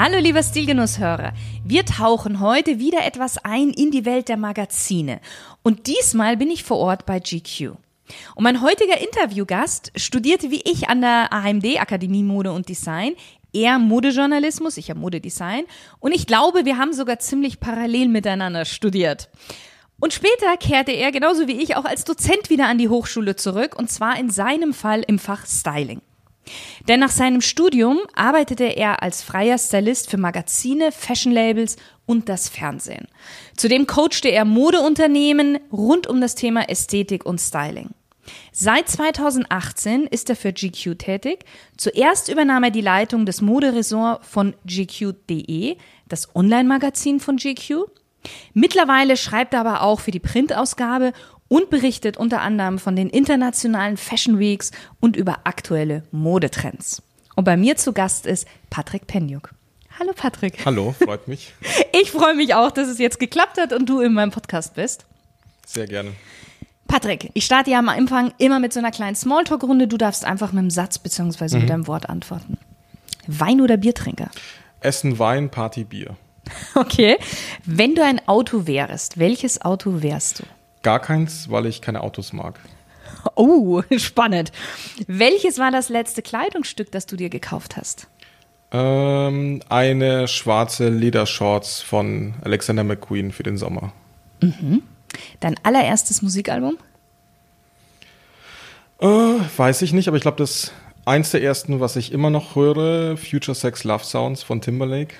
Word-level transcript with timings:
Hallo 0.00 0.18
lieber 0.18 0.44
Stilgenusshörer, 0.44 1.32
wir 1.64 1.84
tauchen 1.84 2.38
heute 2.38 2.78
wieder 2.78 3.04
etwas 3.04 3.36
ein 3.38 3.70
in 3.70 3.90
die 3.90 4.04
Welt 4.04 4.28
der 4.28 4.36
Magazine. 4.36 5.20
Und 5.64 5.88
diesmal 5.88 6.36
bin 6.36 6.52
ich 6.52 6.62
vor 6.62 6.76
Ort 6.76 7.04
bei 7.04 7.18
GQ. 7.18 7.72
Und 8.36 8.44
mein 8.44 8.62
heutiger 8.62 8.96
Interviewgast 9.00 9.90
studierte 9.96 10.52
wie 10.52 10.62
ich 10.64 10.88
an 10.88 11.00
der 11.00 11.32
AMD 11.32 11.80
Akademie 11.80 12.22
Mode 12.22 12.52
und 12.52 12.68
Design. 12.68 13.14
Er 13.52 13.80
Modejournalismus, 13.80 14.76
ich 14.76 14.88
habe 14.88 15.00
Modedesign. 15.00 15.64
Und 15.98 16.14
ich 16.14 16.28
glaube, 16.28 16.64
wir 16.64 16.78
haben 16.78 16.92
sogar 16.92 17.18
ziemlich 17.18 17.58
parallel 17.58 18.06
miteinander 18.06 18.66
studiert. 18.66 19.28
Und 19.98 20.12
später 20.12 20.56
kehrte 20.60 20.92
er 20.92 21.10
genauso 21.10 21.48
wie 21.48 21.60
ich 21.60 21.74
auch 21.74 21.84
als 21.84 22.04
Dozent 22.04 22.50
wieder 22.50 22.68
an 22.68 22.78
die 22.78 22.88
Hochschule 22.88 23.34
zurück 23.34 23.74
und 23.76 23.90
zwar 23.90 24.16
in 24.16 24.30
seinem 24.30 24.74
Fall 24.74 25.02
im 25.04 25.18
Fach 25.18 25.44
Styling. 25.44 26.02
Denn 26.88 27.00
nach 27.00 27.10
seinem 27.10 27.40
Studium 27.40 27.98
arbeitete 28.14 28.64
er 28.64 29.02
als 29.02 29.22
freier 29.22 29.58
Stylist 29.58 30.10
für 30.10 30.18
Magazine, 30.18 30.92
Fashion-Labels 30.92 31.76
und 32.06 32.28
das 32.28 32.48
Fernsehen. 32.48 33.06
Zudem 33.56 33.86
coachte 33.86 34.28
er 34.28 34.44
Modeunternehmen 34.44 35.58
rund 35.72 36.06
um 36.06 36.20
das 36.20 36.34
Thema 36.34 36.68
Ästhetik 36.68 37.26
und 37.26 37.40
Styling. 37.40 37.90
Seit 38.52 38.88
2018 38.88 40.06
ist 40.06 40.28
er 40.30 40.36
für 40.36 40.52
GQ 40.52 40.98
tätig. 40.98 41.44
Zuerst 41.76 42.28
übernahm 42.28 42.64
er 42.64 42.70
die 42.70 42.80
Leitung 42.80 43.26
des 43.26 43.40
Moderessort 43.40 44.24
von 44.24 44.54
GQ.de, 44.66 45.76
das 46.08 46.34
Online-Magazin 46.34 47.20
von 47.20 47.36
GQ. 47.36 47.86
Mittlerweile 48.52 49.16
schreibt 49.16 49.54
er 49.54 49.60
aber 49.60 49.82
auch 49.82 50.00
für 50.00 50.10
die 50.10 50.20
Printausgabe 50.20 51.12
und 51.48 51.70
berichtet 51.70 52.16
unter 52.16 52.40
anderem 52.40 52.78
von 52.78 52.94
den 52.96 53.10
internationalen 53.10 53.96
Fashion 53.96 54.38
Weeks 54.38 54.70
und 55.00 55.16
über 55.16 55.40
aktuelle 55.44 56.02
Modetrends. 56.10 57.02
Und 57.34 57.44
bei 57.44 57.56
mir 57.56 57.76
zu 57.76 57.92
Gast 57.92 58.26
ist 58.26 58.46
Patrick 58.70 59.06
Penjuk. 59.06 59.54
Hallo 59.98 60.12
Patrick. 60.14 60.64
Hallo, 60.64 60.94
freut 60.98 61.26
mich. 61.28 61.52
Ich 62.00 62.12
freue 62.12 62.34
mich 62.34 62.54
auch, 62.54 62.70
dass 62.70 62.86
es 62.86 62.98
jetzt 62.98 63.18
geklappt 63.18 63.58
hat 63.58 63.72
und 63.72 63.88
du 63.88 64.00
in 64.00 64.12
meinem 64.12 64.30
Podcast 64.30 64.74
bist. 64.74 65.04
Sehr 65.66 65.86
gerne. 65.86 66.12
Patrick, 66.86 67.30
ich 67.34 67.44
starte 67.44 67.70
ja 67.70 67.78
am 67.80 67.88
Anfang 67.88 68.32
immer 68.38 68.60
mit 68.60 68.72
so 68.72 68.78
einer 68.78 68.92
kleinen 68.92 69.16
Smalltalk-Runde. 69.16 69.88
Du 69.88 69.96
darfst 69.96 70.24
einfach 70.24 70.52
mit 70.52 70.60
einem 70.60 70.70
Satz 70.70 70.98
bzw. 70.98 71.56
Mhm. 71.56 71.62
mit 71.62 71.70
einem 71.70 71.86
Wort 71.88 72.08
antworten. 72.08 72.58
Wein 73.26 73.60
oder 73.60 73.76
Biertrinker? 73.76 74.30
Essen, 74.80 75.18
Wein, 75.18 75.50
Party, 75.50 75.84
Bier. 75.84 76.16
Okay. 76.74 77.18
Wenn 77.64 77.94
du 77.94 78.02
ein 78.02 78.26
Auto 78.26 78.66
wärst, 78.66 79.18
welches 79.18 79.60
Auto 79.60 80.02
wärst 80.02 80.40
du? 80.40 80.44
Gar 80.82 81.00
keins, 81.00 81.50
weil 81.50 81.66
ich 81.66 81.80
keine 81.80 82.02
Autos 82.02 82.32
mag. 82.32 82.58
Oh, 83.34 83.82
spannend. 83.96 84.52
Welches 85.06 85.58
war 85.58 85.70
das 85.70 85.88
letzte 85.88 86.22
Kleidungsstück, 86.22 86.92
das 86.92 87.06
du 87.06 87.16
dir 87.16 87.30
gekauft 87.30 87.76
hast? 87.76 88.08
Ähm, 88.70 89.60
eine 89.68 90.28
schwarze 90.28 90.88
Ledershorts 90.90 91.80
von 91.80 92.34
Alexander 92.42 92.84
McQueen 92.84 93.32
für 93.32 93.42
den 93.42 93.56
Sommer. 93.56 93.92
Mhm. 94.40 94.82
Dein 95.40 95.56
allererstes 95.62 96.20
Musikalbum? 96.22 96.76
Äh, 99.00 99.06
weiß 99.06 99.82
ich 99.82 99.92
nicht, 99.92 100.08
aber 100.08 100.16
ich 100.16 100.22
glaube, 100.22 100.36
das 100.36 100.72
eins 101.06 101.30
der 101.30 101.42
ersten, 101.42 101.80
was 101.80 101.96
ich 101.96 102.12
immer 102.12 102.30
noch 102.30 102.56
höre, 102.56 103.16
Future 103.16 103.54
Sex 103.54 103.84
Love 103.84 104.04
Sounds 104.04 104.42
von 104.42 104.60
Timberlake. 104.60 105.14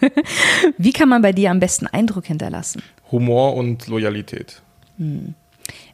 Wie 0.78 0.92
kann 0.92 1.08
man 1.08 1.22
bei 1.22 1.32
dir 1.32 1.50
am 1.50 1.58
besten 1.58 1.88
Eindruck 1.88 2.26
hinterlassen? 2.26 2.82
Humor 3.10 3.56
und 3.56 3.88
Loyalität. 3.88 4.62
Hm. 4.98 5.34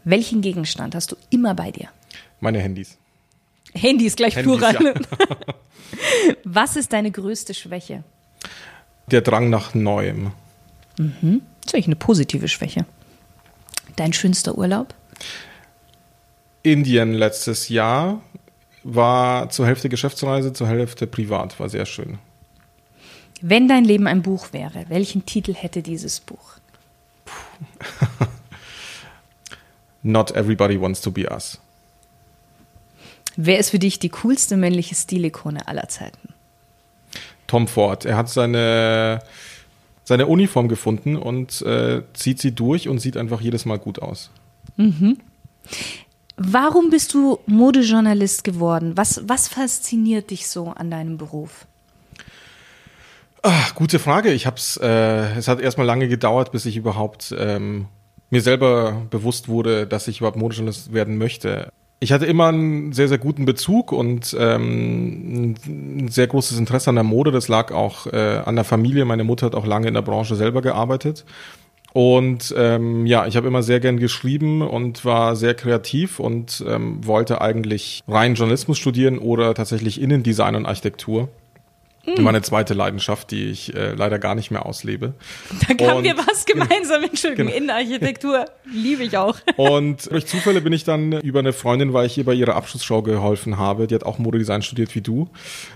Welchen 0.04 0.42
Gegenstand 0.42 0.94
hast 0.94 1.12
du 1.12 1.16
immer 1.30 1.54
bei 1.54 1.70
dir? 1.70 1.88
Meine 2.40 2.60
Handys. 2.60 2.98
Handys 3.72 4.16
gleich 4.16 4.36
Handys, 4.36 4.58
plural. 4.58 4.84
Ja. 4.84 4.94
Was 6.44 6.76
ist 6.76 6.92
deine 6.92 7.10
größte 7.10 7.54
Schwäche? 7.54 8.04
Der 9.10 9.20
Drang 9.20 9.50
nach 9.50 9.74
Neuem. 9.74 10.32
Mhm. 10.98 11.42
Das 11.60 11.66
ist 11.66 11.74
eigentlich 11.74 11.86
eine 11.86 11.96
positive 11.96 12.48
Schwäche. 12.48 12.86
Dein 13.96 14.12
schönster 14.12 14.56
Urlaub? 14.56 14.94
Indien 16.62 17.14
letztes 17.14 17.68
Jahr 17.68 18.22
war 18.82 19.50
zur 19.50 19.66
Hälfte 19.66 19.88
Geschäftsreise, 19.88 20.52
zur 20.52 20.68
Hälfte 20.68 21.06
privat, 21.06 21.58
war 21.58 21.68
sehr 21.68 21.86
schön. 21.86 22.18
Wenn 23.40 23.68
dein 23.68 23.84
Leben 23.84 24.06
ein 24.06 24.22
Buch 24.22 24.52
wäre, 24.52 24.86
welchen 24.88 25.26
Titel 25.26 25.54
hätte 25.54 25.82
dieses 25.82 26.20
Buch? 26.20 26.54
Not 30.04 30.30
everybody 30.32 30.80
wants 30.80 31.00
to 31.00 31.10
be 31.10 31.28
us. 31.28 31.58
Wer 33.36 33.58
ist 33.58 33.70
für 33.70 33.78
dich 33.78 33.98
die 33.98 34.10
coolste 34.10 34.56
männliche 34.56 34.94
Stilikone 34.94 35.66
aller 35.66 35.88
Zeiten? 35.88 36.28
Tom 37.46 37.66
Ford. 37.66 38.04
Er 38.04 38.16
hat 38.16 38.28
seine, 38.28 39.20
seine 40.04 40.26
Uniform 40.26 40.68
gefunden 40.68 41.16
und 41.16 41.62
äh, 41.62 42.02
zieht 42.12 42.38
sie 42.38 42.54
durch 42.54 42.88
und 42.88 42.98
sieht 42.98 43.16
einfach 43.16 43.40
jedes 43.40 43.64
Mal 43.64 43.78
gut 43.78 44.00
aus. 44.00 44.30
Mhm. 44.76 45.18
Warum 46.36 46.90
bist 46.90 47.14
du 47.14 47.38
Modejournalist 47.46 48.44
geworden? 48.44 48.96
Was, 48.96 49.22
was 49.26 49.48
fasziniert 49.48 50.30
dich 50.30 50.46
so 50.48 50.68
an 50.68 50.90
deinem 50.90 51.16
Beruf? 51.16 51.66
Ach, 53.42 53.74
gute 53.74 53.98
Frage. 53.98 54.32
Ich 54.32 54.46
hab's, 54.46 54.76
äh, 54.76 55.36
es 55.36 55.48
hat 55.48 55.60
erstmal 55.60 55.86
lange 55.86 56.08
gedauert, 56.08 56.52
bis 56.52 56.66
ich 56.66 56.76
überhaupt 56.76 57.34
ähm, 57.38 57.86
mir 58.34 58.42
selber 58.42 59.02
bewusst 59.10 59.48
wurde, 59.48 59.86
dass 59.86 60.08
ich 60.08 60.18
überhaupt 60.18 60.36
Modejournalist 60.36 60.92
werden 60.92 61.16
möchte. 61.18 61.68
Ich 62.00 62.12
hatte 62.12 62.26
immer 62.26 62.48
einen 62.48 62.92
sehr, 62.92 63.08
sehr 63.08 63.18
guten 63.18 63.44
Bezug 63.44 63.92
und 63.92 64.36
ähm, 64.38 65.54
ein 65.64 66.08
sehr 66.08 66.26
großes 66.26 66.58
Interesse 66.58 66.90
an 66.90 66.96
der 66.96 67.04
Mode. 67.04 67.30
Das 67.30 67.46
lag 67.46 67.72
auch 67.72 68.08
äh, 68.08 68.42
an 68.44 68.56
der 68.56 68.64
Familie. 68.64 69.04
Meine 69.04 69.22
Mutter 69.24 69.46
hat 69.46 69.54
auch 69.54 69.64
lange 69.64 69.86
in 69.86 69.94
der 69.94 70.02
Branche 70.02 70.34
selber 70.34 70.62
gearbeitet. 70.62 71.24
Und 71.92 72.52
ähm, 72.58 73.06
ja, 73.06 73.24
ich 73.26 73.36
habe 73.36 73.46
immer 73.46 73.62
sehr 73.62 73.78
gern 73.78 74.00
geschrieben 74.00 74.62
und 74.62 75.04
war 75.04 75.36
sehr 75.36 75.54
kreativ 75.54 76.18
und 76.18 76.62
ähm, 76.68 77.06
wollte 77.06 77.40
eigentlich 77.40 78.02
rein 78.08 78.34
Journalismus 78.34 78.78
studieren 78.78 79.18
oder 79.18 79.54
tatsächlich 79.54 80.00
Innendesign 80.00 80.56
und 80.56 80.66
Architektur. 80.66 81.28
Mhm. 82.06 82.22
Meine 82.22 82.42
zweite 82.42 82.74
Leidenschaft, 82.74 83.30
die 83.30 83.50
ich 83.50 83.74
äh, 83.74 83.94
leider 83.94 84.18
gar 84.18 84.34
nicht 84.34 84.50
mehr 84.50 84.66
auslebe. 84.66 85.14
Da 85.78 85.88
haben 85.88 86.04
wir 86.04 86.16
was 86.16 86.44
gemeinsam, 86.44 87.02
Entschuldigung, 87.04 87.46
genau. 87.46 87.56
Innenarchitektur 87.56 88.44
liebe 88.72 89.04
ich 89.04 89.16
auch. 89.16 89.36
Und 89.56 90.10
durch 90.10 90.26
Zufälle 90.26 90.60
bin 90.60 90.72
ich 90.72 90.84
dann 90.84 91.12
über 91.20 91.38
eine 91.38 91.52
Freundin, 91.52 91.92
weil 91.92 92.06
ich 92.06 92.18
ihr 92.18 92.24
bei 92.24 92.34
ihrer 92.34 92.56
Abschlussshow 92.56 93.02
geholfen 93.02 93.58
habe, 93.58 93.86
die 93.86 93.94
hat 93.94 94.04
auch 94.04 94.18
Modedesign 94.18 94.62
studiert 94.62 94.94
wie 94.94 95.00
du, 95.00 95.28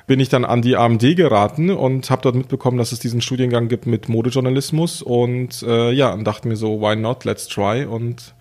bin 0.07 0.21
ich 0.21 0.29
dann 0.29 0.45
an 0.45 0.63
die 0.63 0.77
AMD 0.77 1.17
geraten 1.17 1.71
und 1.71 2.11
habe 2.11 2.23
dort 2.23 2.35
mitbekommen, 2.35 2.79
dass 2.79 2.93
es 2.93 2.99
diesen 2.99 3.21
Studiengang 3.21 3.69
gibt 3.69 3.87
mit 3.87 4.09
Modejournalismus 4.09 5.03
und 5.03 5.63
äh, 5.63 5.93
ja, 5.93 6.13
und 6.13 6.25
dachte 6.25 6.49
mir 6.49 6.57
so, 6.57 6.81
why 6.81 6.95
not, 6.97 7.25
let's 7.25 7.49
try 7.49 7.85
und 7.85 8.35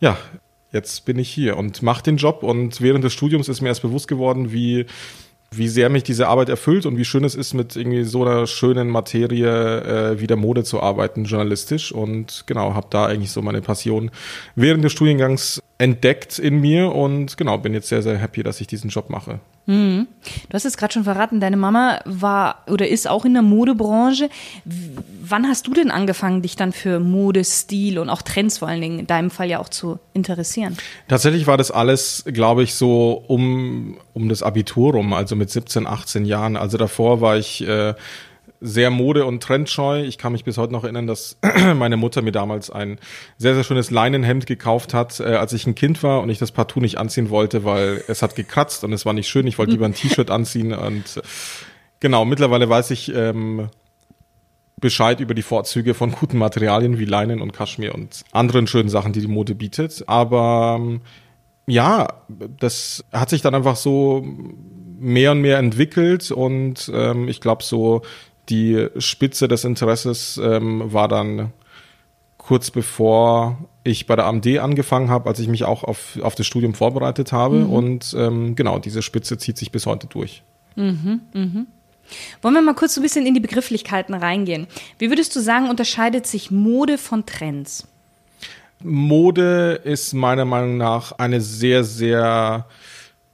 ja, 0.00 0.16
jetzt 0.72 1.04
bin 1.04 1.18
ich 1.18 1.30
hier 1.30 1.56
und 1.56 1.82
mache 1.82 2.02
den 2.02 2.16
Job 2.16 2.42
und 2.42 2.80
während 2.80 3.02
des 3.04 3.12
Studiums 3.12 3.48
ist 3.48 3.60
mir 3.60 3.68
erst 3.68 3.82
bewusst 3.82 4.08
geworden, 4.08 4.52
wie 4.52 4.86
wie 5.50 5.68
sehr 5.68 5.88
mich 5.88 6.02
diese 6.02 6.28
Arbeit 6.28 6.48
erfüllt 6.48 6.84
und 6.84 6.96
wie 6.98 7.04
schön 7.04 7.24
es 7.24 7.34
ist, 7.34 7.54
mit 7.54 7.74
irgendwie 7.76 8.04
so 8.04 8.24
einer 8.24 8.46
schönen 8.46 8.88
Materie 8.88 10.12
äh, 10.12 10.20
wie 10.20 10.26
der 10.26 10.36
Mode 10.36 10.62
zu 10.62 10.80
arbeiten, 10.80 11.24
journalistisch. 11.24 11.90
Und 11.92 12.44
genau, 12.46 12.74
habe 12.74 12.88
da 12.90 13.06
eigentlich 13.06 13.32
so 13.32 13.40
meine 13.40 13.62
Passion 13.62 14.10
während 14.56 14.84
des 14.84 14.92
Studiengangs 14.92 15.62
entdeckt 15.78 16.40
in 16.40 16.60
mir 16.60 16.92
und 16.92 17.36
genau, 17.36 17.56
bin 17.58 17.72
jetzt 17.72 17.88
sehr, 17.88 18.02
sehr 18.02 18.18
happy, 18.18 18.42
dass 18.42 18.60
ich 18.60 18.66
diesen 18.66 18.90
Job 18.90 19.10
mache. 19.10 19.38
Mhm. 19.66 20.08
Du 20.48 20.54
hast 20.54 20.64
es 20.64 20.76
gerade 20.76 20.94
schon 20.94 21.04
verraten, 21.04 21.40
deine 21.40 21.56
Mama 21.58 22.00
war 22.06 22.64
oder 22.68 22.88
ist 22.88 23.06
auch 23.06 23.24
in 23.24 23.34
der 23.34 23.42
Modebranche. 23.42 24.30
wann 24.64 25.46
hast 25.46 25.66
du 25.66 25.74
denn 25.74 25.90
angefangen, 25.90 26.40
dich 26.40 26.56
dann 26.56 26.72
für 26.72 27.00
Mode, 27.00 27.44
Stil 27.44 27.98
und 27.98 28.08
auch 28.08 28.22
Trends 28.22 28.58
vor 28.58 28.68
allen 28.68 28.80
Dingen 28.80 28.98
in 29.00 29.06
deinem 29.06 29.30
Fall 29.30 29.50
ja 29.50 29.60
auch 29.60 29.68
zu 29.68 29.98
interessieren? 30.14 30.76
Tatsächlich 31.06 31.46
war 31.46 31.58
das 31.58 31.70
alles, 31.70 32.24
glaube 32.26 32.62
ich, 32.62 32.74
so 32.74 33.22
um, 33.28 33.98
um 34.14 34.28
das 34.30 34.42
Abitur 34.42 34.94
rum, 34.94 35.12
also 35.12 35.36
mit 35.36 35.50
17, 35.50 35.86
18 35.86 36.24
Jahren. 36.24 36.56
Also 36.56 36.78
davor 36.78 37.20
war 37.20 37.36
ich 37.36 37.60
äh, 37.68 37.94
sehr 38.60 38.90
mode- 38.90 39.24
und 39.24 39.42
trendscheu. 39.42 40.02
Ich 40.02 40.18
kann 40.18 40.32
mich 40.32 40.44
bis 40.44 40.58
heute 40.58 40.72
noch 40.72 40.84
erinnern, 40.84 41.06
dass 41.06 41.38
meine 41.76 41.96
Mutter 41.96 42.22
mir 42.22 42.32
damals 42.32 42.70
ein 42.70 42.98
sehr, 43.36 43.54
sehr 43.54 43.64
schönes 43.64 43.90
Leinenhemd 43.90 44.46
gekauft 44.46 44.94
hat, 44.94 45.20
äh, 45.20 45.34
als 45.34 45.52
ich 45.52 45.66
ein 45.66 45.74
Kind 45.74 46.02
war 46.02 46.20
und 46.20 46.30
ich 46.30 46.38
das 46.38 46.52
partout 46.52 46.80
nicht 46.80 46.98
anziehen 46.98 47.30
wollte, 47.30 47.64
weil 47.64 48.02
es 48.08 48.22
hat 48.22 48.34
gekratzt 48.34 48.84
und 48.84 48.92
es 48.92 49.06
war 49.06 49.12
nicht 49.12 49.28
schön. 49.28 49.46
Ich 49.46 49.58
wollte 49.58 49.72
lieber 49.72 49.86
ein 49.86 49.94
T-Shirt 49.94 50.30
anziehen 50.30 50.72
und 50.72 51.20
Genau, 52.00 52.24
mittlerweile 52.24 52.68
weiß 52.68 52.90
ich 52.92 53.12
ähm, 53.14 53.70
Bescheid 54.80 55.18
über 55.20 55.34
die 55.34 55.42
Vorzüge 55.42 55.94
von 55.94 56.12
guten 56.12 56.38
Materialien 56.38 56.98
wie 56.98 57.04
Leinen 57.04 57.40
und 57.40 57.52
Kaschmir 57.52 57.94
und 57.94 58.22
anderen 58.30 58.66
schönen 58.66 58.88
Sachen, 58.88 59.12
die 59.12 59.20
die 59.20 59.26
Mode 59.26 59.54
bietet. 59.54 60.04
Aber 60.06 60.78
ähm, 60.80 61.00
ja, 61.66 62.08
das 62.28 63.04
hat 63.12 63.30
sich 63.30 63.42
dann 63.42 63.54
einfach 63.54 63.76
so 63.76 64.24
mehr 65.00 65.32
und 65.32 65.40
mehr 65.40 65.58
entwickelt 65.58 66.30
und 66.30 66.90
ähm, 66.94 67.28
ich 67.28 67.40
glaube 67.40 67.62
so 67.62 68.02
die 68.48 68.88
Spitze 68.98 69.48
des 69.48 69.64
Interesses 69.64 70.40
ähm, 70.42 70.92
war 70.92 71.08
dann 71.08 71.52
kurz 72.36 72.70
bevor 72.70 73.58
ich 73.84 74.06
bei 74.06 74.16
der 74.16 74.26
AMD 74.26 74.46
angefangen 74.58 75.10
habe, 75.10 75.28
als 75.28 75.38
ich 75.38 75.48
mich 75.48 75.64
auch 75.64 75.84
auf, 75.84 76.18
auf 76.22 76.34
das 76.34 76.46
Studium 76.46 76.74
vorbereitet 76.74 77.32
habe. 77.32 77.56
Mhm. 77.56 77.70
Und 77.70 78.16
ähm, 78.18 78.56
genau, 78.56 78.78
diese 78.78 79.02
Spitze 79.02 79.36
zieht 79.36 79.58
sich 79.58 79.70
bis 79.70 79.84
heute 79.86 80.06
durch. 80.06 80.42
Mhm, 80.76 81.20
mh. 81.34 81.66
Wollen 82.40 82.54
wir 82.54 82.62
mal 82.62 82.74
kurz 82.74 82.94
so 82.94 83.00
ein 83.00 83.02
bisschen 83.02 83.26
in 83.26 83.34
die 83.34 83.40
Begrifflichkeiten 83.40 84.14
reingehen? 84.14 84.66
Wie 84.98 85.10
würdest 85.10 85.36
du 85.36 85.40
sagen, 85.40 85.68
unterscheidet 85.68 86.26
sich 86.26 86.50
Mode 86.50 86.96
von 86.96 87.26
Trends? 87.26 87.86
Mode 88.82 89.80
ist 89.84 90.14
meiner 90.14 90.44
Meinung 90.44 90.78
nach 90.78 91.12
eine 91.12 91.40
sehr, 91.40 91.84
sehr 91.84 92.66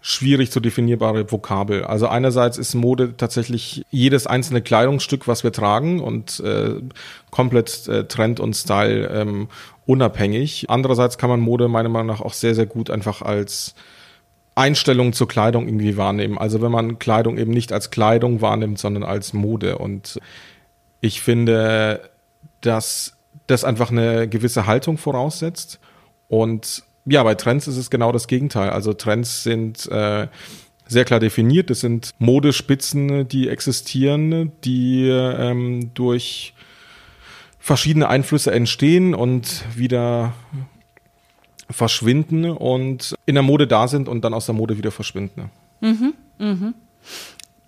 schwierig 0.07 0.51
zu 0.51 0.61
definierbare 0.61 1.33
Vokabel. 1.33 1.85
Also 1.85 2.09
einerseits 2.09 2.59
ist 2.59 2.75
Mode 2.75 3.17
tatsächlich 3.17 3.87
jedes 3.91 4.27
einzelne 4.27 4.61
Kleidungsstück, 4.61 5.27
was 5.27 5.45
wir 5.45 5.51
tragen 5.51 6.03
und 6.03 6.41
äh, 6.41 6.75
komplett 7.31 7.89
äh, 7.89 8.05
Trend 8.05 8.39
und 8.39 8.53
Style 8.53 9.09
ähm, 9.09 9.49
unabhängig. 9.87 10.67
Andererseits 10.69 11.17
kann 11.17 11.31
man 11.31 11.41
Mode 11.41 11.69
meiner 11.69 11.89
Meinung 11.89 12.09
nach 12.09 12.21
auch 12.21 12.35
sehr, 12.35 12.55
sehr 12.55 12.67
gut 12.67 12.91
einfach 12.91 13.23
als 13.23 13.75
Einstellung 14.55 15.15
zur 15.15 15.27
Kleidung 15.27 15.67
irgendwie 15.69 15.97
wahrnehmen. 15.97 16.37
Also 16.37 16.61
wenn 16.61 16.71
man 16.71 16.99
Kleidung 16.99 17.39
eben 17.39 17.53
nicht 17.53 17.73
als 17.73 17.91
Kleidung 17.91 18.43
wahrnimmt, 18.43 18.79
sondern 18.79 19.05
als 19.05 19.33
Mode. 19.33 19.79
Und 19.79 20.21
ich 21.01 21.23
finde, 21.23 22.11
dass 22.61 23.17
das 23.47 23.65
einfach 23.65 23.91
eine 23.91 24.29
gewisse 24.29 24.67
Haltung 24.67 24.99
voraussetzt 24.99 25.81
und 26.29 26.85
ja, 27.07 27.23
bei 27.23 27.35
Trends 27.35 27.69
ist 27.69 27.77
es 27.77 27.91
genau 27.91 28.13
das 28.13 28.29
Gegenteil. 28.29 28.71
Also 28.71 28.93
Trends 28.93 29.43
sind 29.43 29.87
äh, 29.91 30.29
sehr 30.87 31.05
klar 31.05 31.21
definiert. 31.21 31.71
Das 31.71 31.81
sind 31.81 32.11
Modespitzen, 32.19 33.29
die 33.29 33.49
existieren, 33.49 34.53
die 34.65 35.09
ähm, 35.09 35.91
durch 35.95 36.55
verschiedene 37.59 38.09
Einflüsse 38.09 38.53
entstehen 38.53 39.15
und 39.15 39.65
wieder 39.75 40.35
verschwinden 41.71 42.51
und 42.51 43.15
in 43.25 43.35
der 43.35 43.43
Mode 43.43 43.67
da 43.67 43.89
sind 43.89 44.09
und 44.09 44.23
dann 44.23 44.35
aus 44.35 44.47
der 44.47 44.55
Mode 44.55 44.77
wieder 44.77 44.91
verschwinden. 44.91 45.51
Mhm, 45.81 46.15
mhm. 46.39 46.75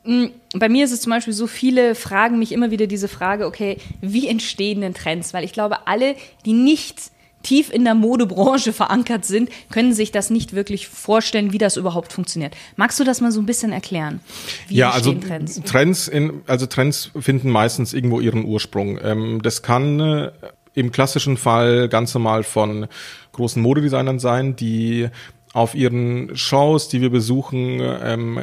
Mm, 0.04 0.26
bei 0.54 0.68
mir 0.68 0.84
ist 0.84 0.92
es 0.92 1.00
zum 1.00 1.10
Beispiel 1.10 1.32
so, 1.32 1.46
viele 1.46 1.94
fragen 1.94 2.38
mich 2.38 2.52
immer 2.52 2.70
wieder 2.70 2.86
diese 2.86 3.08
Frage, 3.08 3.46
okay, 3.46 3.78
wie 4.00 4.28
entstehen 4.28 4.82
denn 4.82 4.94
Trends? 4.94 5.34
Weil 5.34 5.44
ich 5.44 5.52
glaube, 5.52 5.86
alle, 5.86 6.14
die 6.44 6.52
nicht 6.52 7.10
tief 7.46 7.72
in 7.72 7.84
der 7.84 7.94
Modebranche 7.94 8.72
verankert 8.72 9.24
sind, 9.24 9.50
können 9.70 9.92
sich 9.92 10.10
das 10.10 10.30
nicht 10.30 10.52
wirklich 10.52 10.88
vorstellen, 10.88 11.52
wie 11.52 11.58
das 11.58 11.76
überhaupt 11.76 12.12
funktioniert. 12.12 12.56
Magst 12.74 12.98
du 12.98 13.04
das 13.04 13.20
mal 13.20 13.30
so 13.30 13.40
ein 13.40 13.46
bisschen 13.46 13.72
erklären? 13.72 14.20
Wie 14.66 14.74
ja, 14.74 14.90
also 14.90 15.12
Trends? 15.14 15.62
Trends, 15.64 16.08
in, 16.08 16.42
also 16.48 16.66
Trends 16.66 17.12
finden 17.18 17.50
meistens 17.50 17.94
irgendwo 17.94 18.18
ihren 18.18 18.44
Ursprung. 18.44 18.98
Ähm, 19.00 19.40
das 19.42 19.62
kann 19.62 20.00
äh, 20.00 20.32
im 20.74 20.90
klassischen 20.90 21.36
Fall 21.36 21.88
ganz 21.88 22.12
normal 22.14 22.42
von 22.42 22.88
großen 23.32 23.62
Modedesignern 23.62 24.18
sein, 24.18 24.56
die 24.56 25.08
auf 25.52 25.76
ihren 25.76 26.36
Shows, 26.36 26.88
die 26.88 27.00
wir 27.00 27.10
besuchen, 27.10 27.80
ähm, 27.80 28.40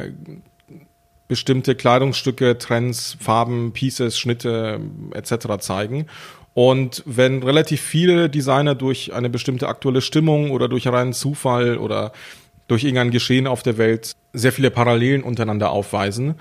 bestimmte 1.28 1.76
Kleidungsstücke, 1.76 2.58
Trends, 2.58 3.18
Farben, 3.20 3.74
Pieces, 3.74 4.18
Schnitte 4.18 4.80
etc. 5.14 5.60
zeigen 5.60 6.06
und 6.54 7.02
wenn 7.06 7.42
relativ 7.42 7.82
viele 7.82 8.30
Designer 8.30 8.76
durch 8.76 9.14
eine 9.14 9.30
bestimmte 9.30 9.68
aktuelle 9.68 10.02
Stimmung 10.02 10.52
oder 10.52 10.68
durch 10.68 10.88
einen 10.88 11.14
Zufall 11.14 11.78
oder 11.78 12.12
durch 12.68 12.84
irgendein 12.84 13.12
Geschehen 13.12 13.48
auf 13.48 13.64
der 13.64 13.78
Welt 13.78 14.14
sehr 14.34 14.52
viele 14.52 14.72
Parallelen 14.72 15.24
untereinander 15.24 15.72
aufweisen, 15.72 16.36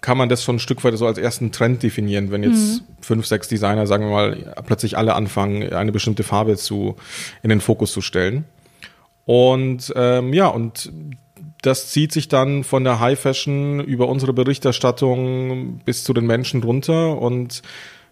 kann 0.00 0.18
man 0.18 0.28
das 0.28 0.44
schon 0.44 0.56
ein 0.56 0.60
Stück 0.60 0.84
weit 0.84 0.96
so 0.96 1.06
als 1.06 1.18
ersten 1.18 1.50
Trend 1.50 1.82
definieren, 1.82 2.30
wenn 2.30 2.44
jetzt 2.44 2.80
mhm. 2.80 2.84
fünf, 3.00 3.26
sechs 3.26 3.48
Designer, 3.48 3.86
sagen 3.86 4.04
wir 4.04 4.12
mal, 4.12 4.54
plötzlich 4.66 4.96
alle 4.96 5.14
anfangen, 5.14 5.72
eine 5.72 5.90
bestimmte 5.90 6.22
Farbe 6.22 6.56
zu, 6.56 6.96
in 7.42 7.50
den 7.50 7.60
Fokus 7.60 7.92
zu 7.92 8.00
stellen. 8.00 8.44
Und 9.24 9.92
ähm, 9.96 10.32
ja, 10.32 10.46
und 10.46 10.92
das 11.62 11.90
zieht 11.90 12.12
sich 12.12 12.28
dann 12.28 12.62
von 12.62 12.84
der 12.84 13.00
High 13.00 13.18
Fashion 13.18 13.80
über 13.80 14.08
unsere 14.08 14.32
Berichterstattung 14.32 15.80
bis 15.84 16.04
zu 16.04 16.12
den 16.12 16.26
Menschen 16.26 16.62
runter 16.62 17.20
und 17.20 17.62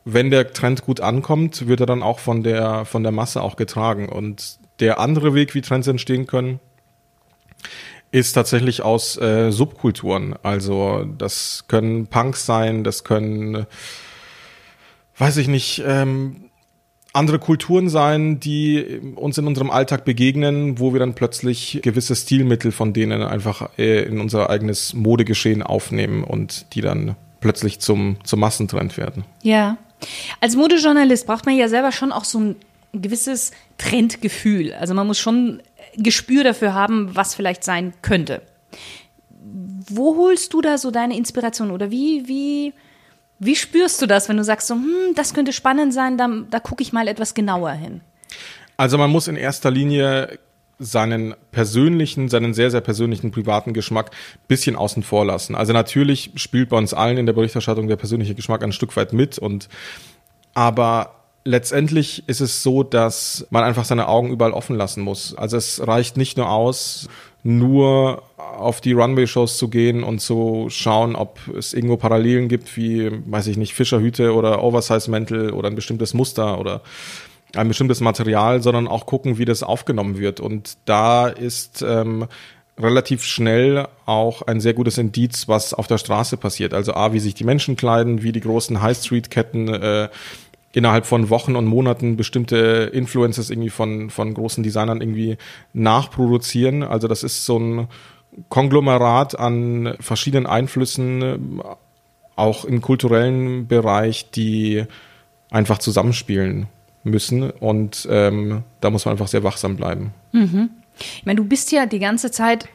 wenn 0.04 0.30
der 0.30 0.52
Trend 0.52 0.84
gut 0.84 1.00
ankommt, 1.00 1.66
wird 1.66 1.80
er 1.80 1.86
dann 1.86 2.02
auch 2.02 2.18
von 2.18 2.42
der, 2.42 2.84
von 2.84 3.02
der 3.02 3.12
Masse 3.12 3.42
auch 3.42 3.56
getragen. 3.56 4.08
Und 4.08 4.58
der 4.80 5.00
andere 5.00 5.34
Weg, 5.34 5.54
wie 5.54 5.62
Trends 5.62 5.86
entstehen 5.86 6.26
können, 6.26 6.60
ist 8.10 8.32
tatsächlich 8.34 8.82
aus 8.82 9.16
äh, 9.16 9.50
Subkulturen. 9.50 10.36
Also 10.42 11.04
das 11.18 11.64
können 11.68 12.06
Punks 12.06 12.46
sein, 12.46 12.84
das 12.84 13.02
können, 13.02 13.66
weiß 15.18 15.38
ich 15.38 15.48
nicht, 15.48 15.82
ähm, 15.84 16.50
andere 17.12 17.38
Kulturen 17.38 17.88
sein, 17.88 18.40
die 18.40 19.00
uns 19.14 19.38
in 19.38 19.46
unserem 19.46 19.70
Alltag 19.70 20.04
begegnen, 20.04 20.78
wo 20.78 20.92
wir 20.92 21.00
dann 21.00 21.14
plötzlich 21.14 21.80
gewisse 21.82 22.14
Stilmittel 22.14 22.72
von 22.72 22.92
denen 22.92 23.22
einfach 23.22 23.70
äh, 23.78 24.02
in 24.02 24.20
unser 24.20 24.50
eigenes 24.50 24.94
Modegeschehen 24.94 25.62
aufnehmen 25.62 26.24
und 26.24 26.74
die 26.74 26.80
dann 26.80 27.16
plötzlich 27.40 27.80
zum, 27.80 28.16
zum 28.24 28.40
Massentrend 28.40 28.96
werden. 28.96 29.24
Ja. 29.42 29.76
Als 30.40 30.56
Modejournalist 30.56 31.26
braucht 31.26 31.46
man 31.46 31.56
ja 31.56 31.68
selber 31.68 31.92
schon 31.92 32.12
auch 32.12 32.24
so 32.24 32.40
ein 32.40 32.56
gewisses 32.92 33.52
Trendgefühl. 33.78 34.74
Also 34.74 34.94
man 34.94 35.06
muss 35.06 35.18
schon 35.18 35.62
Gespür 35.96 36.44
dafür 36.44 36.74
haben, 36.74 37.14
was 37.14 37.34
vielleicht 37.34 37.64
sein 37.64 37.92
könnte. 38.02 38.42
Wo 39.88 40.16
holst 40.16 40.52
du 40.52 40.60
da 40.60 40.78
so 40.78 40.90
deine 40.90 41.16
Inspiration 41.16 41.70
oder 41.70 41.90
wie, 41.90 42.26
wie, 42.26 42.72
wie 43.38 43.56
spürst 43.56 44.00
du 44.00 44.06
das, 44.06 44.28
wenn 44.28 44.36
du 44.36 44.44
sagst 44.44 44.68
so, 44.68 44.74
hm, 44.74 45.14
das 45.14 45.34
könnte 45.34 45.52
spannend 45.52 45.92
sein, 45.92 46.16
da, 46.16 46.28
da 46.50 46.60
gucke 46.60 46.82
ich 46.82 46.92
mal 46.92 47.08
etwas 47.08 47.34
genauer 47.34 47.72
hin? 47.72 48.00
Also 48.76 48.98
man 48.98 49.10
muss 49.10 49.28
in 49.28 49.36
erster 49.36 49.70
Linie 49.70 50.38
seinen 50.84 51.34
persönlichen, 51.50 52.28
seinen 52.28 52.52
sehr, 52.52 52.70
sehr 52.70 52.80
persönlichen 52.82 53.30
privaten 53.30 53.72
Geschmack 53.72 54.10
bisschen 54.48 54.76
außen 54.76 55.02
vor 55.02 55.24
lassen. 55.24 55.54
Also 55.54 55.72
natürlich 55.72 56.32
spielt 56.36 56.68
bei 56.68 56.76
uns 56.76 56.92
allen 56.92 57.16
in 57.16 57.26
der 57.26 57.32
Berichterstattung 57.32 57.88
der 57.88 57.96
persönliche 57.96 58.34
Geschmack 58.34 58.62
ein 58.62 58.72
Stück 58.72 58.94
weit 58.96 59.12
mit 59.12 59.38
und 59.38 59.68
aber 60.52 61.14
letztendlich 61.44 62.28
ist 62.28 62.40
es 62.40 62.62
so, 62.62 62.82
dass 62.82 63.46
man 63.50 63.64
einfach 63.64 63.84
seine 63.84 64.08
Augen 64.08 64.30
überall 64.30 64.52
offen 64.52 64.76
lassen 64.76 65.02
muss. 65.02 65.34
Also 65.34 65.56
es 65.56 65.86
reicht 65.86 66.16
nicht 66.16 66.36
nur 66.36 66.50
aus, 66.50 67.08
nur 67.42 68.22
auf 68.36 68.80
die 68.80 68.92
Runway-Shows 68.92 69.58
zu 69.58 69.68
gehen 69.68 70.02
und 70.04 70.20
zu 70.20 70.66
schauen, 70.70 71.16
ob 71.16 71.38
es 71.48 71.74
irgendwo 71.74 71.96
Parallelen 71.96 72.48
gibt, 72.48 72.76
wie, 72.76 73.10
weiß 73.26 73.48
ich 73.48 73.56
nicht, 73.56 73.74
Fischerhüte 73.74 74.34
oder 74.34 74.62
Oversize-Mäntel 74.62 75.52
oder 75.52 75.68
ein 75.68 75.74
bestimmtes 75.74 76.14
Muster 76.14 76.58
oder 76.58 76.82
ein 77.56 77.68
bestimmtes 77.68 78.00
Material, 78.00 78.62
sondern 78.62 78.88
auch 78.88 79.06
gucken, 79.06 79.38
wie 79.38 79.44
das 79.44 79.62
aufgenommen 79.62 80.18
wird. 80.18 80.40
Und 80.40 80.76
da 80.84 81.28
ist 81.28 81.82
ähm, 81.86 82.26
relativ 82.78 83.24
schnell 83.24 83.86
auch 84.06 84.42
ein 84.42 84.60
sehr 84.60 84.74
gutes 84.74 84.98
Indiz, 84.98 85.48
was 85.48 85.74
auf 85.74 85.86
der 85.86 85.98
Straße 85.98 86.36
passiert. 86.36 86.74
Also 86.74 86.94
A, 86.94 87.12
wie 87.12 87.20
sich 87.20 87.34
die 87.34 87.44
Menschen 87.44 87.76
kleiden, 87.76 88.22
wie 88.22 88.32
die 88.32 88.40
großen 88.40 88.82
High-Street-Ketten 88.82 89.68
äh, 89.68 90.08
innerhalb 90.72 91.06
von 91.06 91.30
Wochen 91.30 91.54
und 91.54 91.66
Monaten 91.66 92.16
bestimmte 92.16 92.90
Influences 92.92 93.50
irgendwie 93.50 93.70
von, 93.70 94.10
von 94.10 94.34
großen 94.34 94.64
Designern 94.64 95.00
irgendwie 95.00 95.36
nachproduzieren. 95.72 96.82
Also 96.82 97.06
das 97.06 97.22
ist 97.22 97.44
so 97.44 97.58
ein 97.58 97.88
Konglomerat 98.48 99.38
an 99.38 99.94
verschiedenen 100.00 100.46
Einflüssen, 100.46 101.60
auch 102.34 102.64
im 102.64 102.80
kulturellen 102.80 103.68
Bereich, 103.68 104.30
die 104.32 104.84
einfach 105.50 105.78
zusammenspielen 105.78 106.66
müssen. 107.04 107.50
Und 107.50 108.08
ähm, 108.10 108.62
da 108.80 108.90
muss 108.90 109.04
man 109.04 109.12
einfach 109.12 109.28
sehr 109.28 109.44
wachsam 109.44 109.76
bleiben. 109.76 110.12
Mhm. 110.32 110.70
Ich 110.98 111.26
meine, 111.26 111.36
du 111.36 111.44
bist 111.44 111.72
ja 111.72 111.86
die 111.86 111.98
ganze 111.98 112.30
Zeit, 112.30 112.68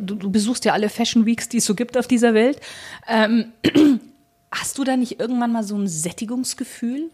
du, 0.00 0.14
du, 0.14 0.30
besuchst 0.30 0.64
ja 0.64 0.72
alle 0.72 0.88
Fashion 0.88 1.26
Weeks, 1.26 1.48
die 1.48 1.58
es 1.58 1.64
so 1.64 1.74
gibt 1.74 1.96
auf 1.96 2.06
dieser 2.06 2.34
Welt. 2.34 2.60
Ähm, 3.08 3.46
hast 4.50 4.78
du 4.78 4.84
da 4.84 4.96
nicht 4.96 5.20
irgendwann 5.20 5.52
mal 5.52 5.64
so 5.64 5.76
ein 5.76 5.88
Sättigungsgefühl? 5.88 7.10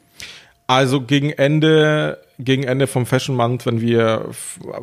Also 0.66 1.00
gegen 1.00 1.30
Ende, 1.30 2.22
gegen 2.38 2.62
Ende 2.62 2.86
vom 2.86 3.04
Fashion 3.04 3.34
Month, 3.34 3.66
wenn 3.66 3.80
wir 3.80 4.28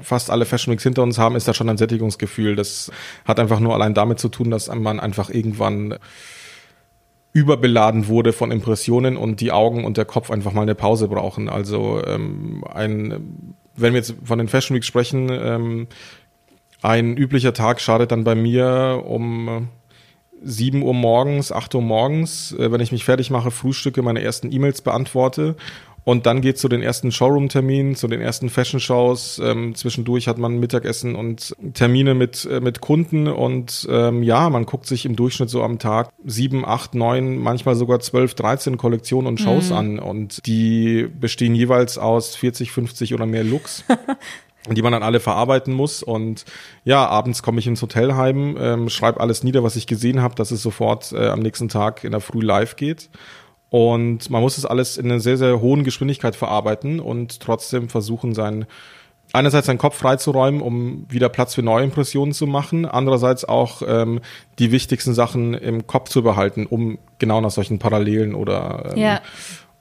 fast 0.02 0.30
alle 0.30 0.46
Fashion 0.46 0.74
Weeks 0.74 0.84
hinter 0.84 1.02
uns 1.02 1.18
haben, 1.18 1.38
ist 1.38 1.48
da 1.48 1.54
schon 1.54 1.70
ein 1.70 1.78
Sättigungsgefühl. 1.78 2.58
Das 2.58 2.92
hat 3.24 3.40
einfach 3.40 3.62
nur 3.62 3.74
allein 3.74 3.94
damit 3.94 4.20
zu 4.20 4.28
tun, 4.28 4.52
dass 4.52 4.68
man 4.68 5.00
einfach 5.00 5.30
irgendwann 5.30 5.96
überbeladen 7.34 8.08
wurde 8.08 8.34
von 8.34 8.52
Impressionen 8.52 9.18
und 9.18 9.42
die 9.42 9.52
Augen 9.52 9.86
und 9.86 9.98
der 9.98 10.06
Kopf 10.06 10.32
einfach 10.32 10.54
mal 10.54 10.64
eine 10.64 10.76
Pause 10.76 11.08
brauchen. 11.08 11.50
Also 11.50 12.02
ähm, 12.06 12.64
ein, 12.74 13.54
wenn 13.76 13.94
wir 13.94 14.00
jetzt 14.00 14.16
von 14.24 14.40
den 14.40 14.48
Fashion 14.48 14.76
Weeks 14.76 14.88
sprechen, 14.88 15.30
ähm, 15.32 15.88
ein 16.82 17.18
üblicher 17.18 17.54
Tag 17.54 17.82
schadet 17.82 18.12
dann 18.12 18.24
bei 18.24 18.36
mir 18.36 19.04
um 19.06 19.70
7 20.44 20.82
Uhr 20.84 20.94
morgens, 20.94 21.52
8 21.52 21.76
Uhr 21.76 21.82
morgens, 21.82 22.54
äh, 22.54 22.72
wenn 22.72 22.82
ich 22.82 22.92
mich 22.92 23.06
fertig 23.06 23.30
mache, 23.30 23.52
frühstücke, 23.52 24.02
meine 24.02 24.22
ersten 24.22 24.52
E-Mails 24.52 24.82
beantworte 24.82 25.56
und 26.08 26.26
dann 26.26 26.40
geht 26.40 26.58
zu 26.58 26.70
den 26.70 26.82
ersten 26.82 27.12
Showroom-Terminen, 27.12 27.96
zu 27.96 28.08
den 28.08 28.22
ersten 28.22 28.50
Fashion-Shows. 28.50 29.42
Ähm, 29.44 29.76
zwischendurch 29.76 30.30
hat 30.30 30.38
man 30.38 30.58
Mittagessen 30.58 31.16
und 31.16 31.54
Termine 31.74 32.14
mit, 32.14 32.46
äh, 32.50 32.62
mit 32.62 32.80
Kunden. 32.80 33.28
Und 33.28 33.86
ähm, 33.92 34.24
ja, 34.24 34.50
man 34.50 34.66
guckt 34.66 34.86
sich 34.86 35.06
im 35.06 35.18
Durchschnitt 35.18 35.50
so 35.50 35.64
am 35.64 35.80
Tag 35.80 36.12
sieben, 36.24 36.64
acht, 36.66 36.96
neun, 36.96 37.38
manchmal 37.40 37.76
sogar 37.76 38.00
zwölf, 38.00 38.36
dreizehn 38.36 38.78
Kollektionen 38.78 39.28
und 39.28 39.42
Shows 39.42 39.70
mhm. 39.70 39.76
an. 39.76 40.00
Und 40.00 40.46
die 40.46 41.10
bestehen 41.14 41.54
jeweils 41.54 41.98
aus 41.98 42.38
40, 42.38 42.72
50 42.72 43.14
oder 43.14 43.26
mehr 43.26 43.44
Looks. 43.44 43.84
die 44.70 44.82
man 44.82 44.94
dann 44.94 45.04
alle 45.04 45.20
verarbeiten 45.20 45.74
muss. 45.74 46.04
Und 46.04 46.46
ja, 46.86 47.06
abends 47.06 47.44
komme 47.44 47.60
ich 47.60 47.68
ins 47.68 47.82
Hotel 47.82 48.16
heim, 48.16 48.56
ähm, 48.58 48.90
schreibe 48.90 49.20
alles 49.20 49.44
nieder, 49.44 49.62
was 49.62 49.76
ich 49.76 49.88
gesehen 49.88 50.22
habe, 50.22 50.36
dass 50.36 50.52
es 50.52 50.62
sofort 50.62 51.12
äh, 51.12 51.28
am 51.28 51.40
nächsten 51.40 51.68
Tag 51.68 52.06
in 52.06 52.12
der 52.12 52.22
Früh 52.22 52.42
live 52.42 52.78
geht. 52.78 53.10
Und 53.70 54.30
man 54.30 54.42
muss 54.42 54.56
das 54.56 54.66
alles 54.66 54.98
in 54.98 55.06
einer 55.06 55.20
sehr, 55.20 55.38
sehr 55.38 55.60
hohen 55.60 55.84
Geschwindigkeit 55.84 56.36
verarbeiten 56.36 57.00
und 57.00 57.40
trotzdem 57.42 57.90
versuchen, 57.90 58.34
seinen 58.34 58.66
einerseits 59.34 59.68
seinen 59.68 59.78
Kopf 59.78 59.98
freizuräumen, 59.98 60.62
um 60.62 61.06
wieder 61.10 61.30
Platz 61.30 61.56
für 61.56 61.62
neue 61.62 61.84
Impressionen 61.84 62.34
zu 62.34 62.48
machen, 62.48 62.86
andererseits 62.86 63.46
auch 63.46 63.82
ähm, 63.86 64.22
die 64.60 64.72
wichtigsten 64.72 65.14
Sachen 65.14 65.54
im 65.54 65.86
Kopf 65.88 66.10
zu 66.10 66.24
behalten, 66.24 66.66
um 66.66 66.98
genau 67.20 67.42
nach 67.42 67.52
solchen 67.52 67.80
Parallelen 67.80 68.36
oder 68.36 68.94
ähm, 68.94 68.98
ja. 68.98 69.22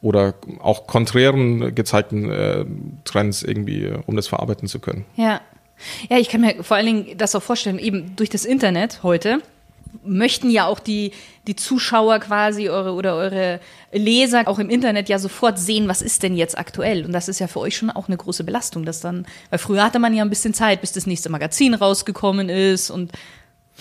oder 0.02 0.34
auch 0.60 0.86
konträren 0.86 1.74
gezeigten 1.74 2.30
äh, 2.30 2.64
Trends 3.04 3.42
irgendwie, 3.42 3.92
um 4.06 4.16
das 4.16 4.26
verarbeiten 4.26 4.68
zu 4.68 4.80
können. 4.80 5.04
Ja. 5.16 5.40
Ja, 6.08 6.16
ich 6.16 6.30
kann 6.30 6.40
mir 6.40 6.64
vor 6.64 6.78
allen 6.78 6.86
Dingen 6.86 7.18
das 7.18 7.34
auch 7.34 7.42
vorstellen, 7.42 7.78
eben 7.78 8.16
durch 8.16 8.30
das 8.30 8.46
Internet 8.46 9.02
heute 9.02 9.42
möchten 10.04 10.50
ja 10.50 10.66
auch 10.66 10.80
die, 10.80 11.12
die 11.46 11.56
Zuschauer 11.56 12.18
quasi 12.18 12.68
eure, 12.68 12.92
oder 12.92 13.14
eure 13.16 13.60
Leser 13.92 14.46
auch 14.46 14.58
im 14.58 14.70
Internet 14.70 15.08
ja 15.08 15.18
sofort 15.18 15.58
sehen, 15.58 15.88
was 15.88 16.02
ist 16.02 16.22
denn 16.22 16.36
jetzt 16.36 16.58
aktuell. 16.58 17.04
Und 17.04 17.12
das 17.12 17.28
ist 17.28 17.38
ja 17.38 17.46
für 17.46 17.60
euch 17.60 17.76
schon 17.76 17.90
auch 17.90 18.08
eine 18.08 18.16
große 18.16 18.44
Belastung, 18.44 18.84
dass 18.84 19.00
dann, 19.00 19.26
weil 19.50 19.58
früher 19.58 19.84
hatte 19.84 19.98
man 19.98 20.14
ja 20.14 20.22
ein 20.22 20.30
bisschen 20.30 20.54
Zeit, 20.54 20.80
bis 20.80 20.92
das 20.92 21.06
nächste 21.06 21.30
Magazin 21.30 21.74
rausgekommen 21.74 22.48
ist 22.48 22.90
und 22.90 23.12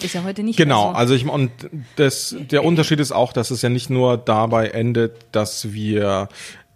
ist 0.02 0.14
ja 0.14 0.24
heute 0.24 0.44
nicht 0.44 0.58
genau, 0.58 0.90
so. 0.90 0.96
also 0.96 1.14
ich 1.14 1.26
und 1.26 1.52
das 1.96 2.36
der 2.38 2.66
Unterschied 2.66 3.00
ist 3.00 3.14
auch, 3.14 3.32
dass 3.32 3.50
es 3.50 3.62
ja 3.62 3.70
nicht 3.70 3.90
nur 3.90 4.18
dabei 4.18 4.68
endet, 4.68 5.26
dass 5.32 5.72
wir 5.72 6.28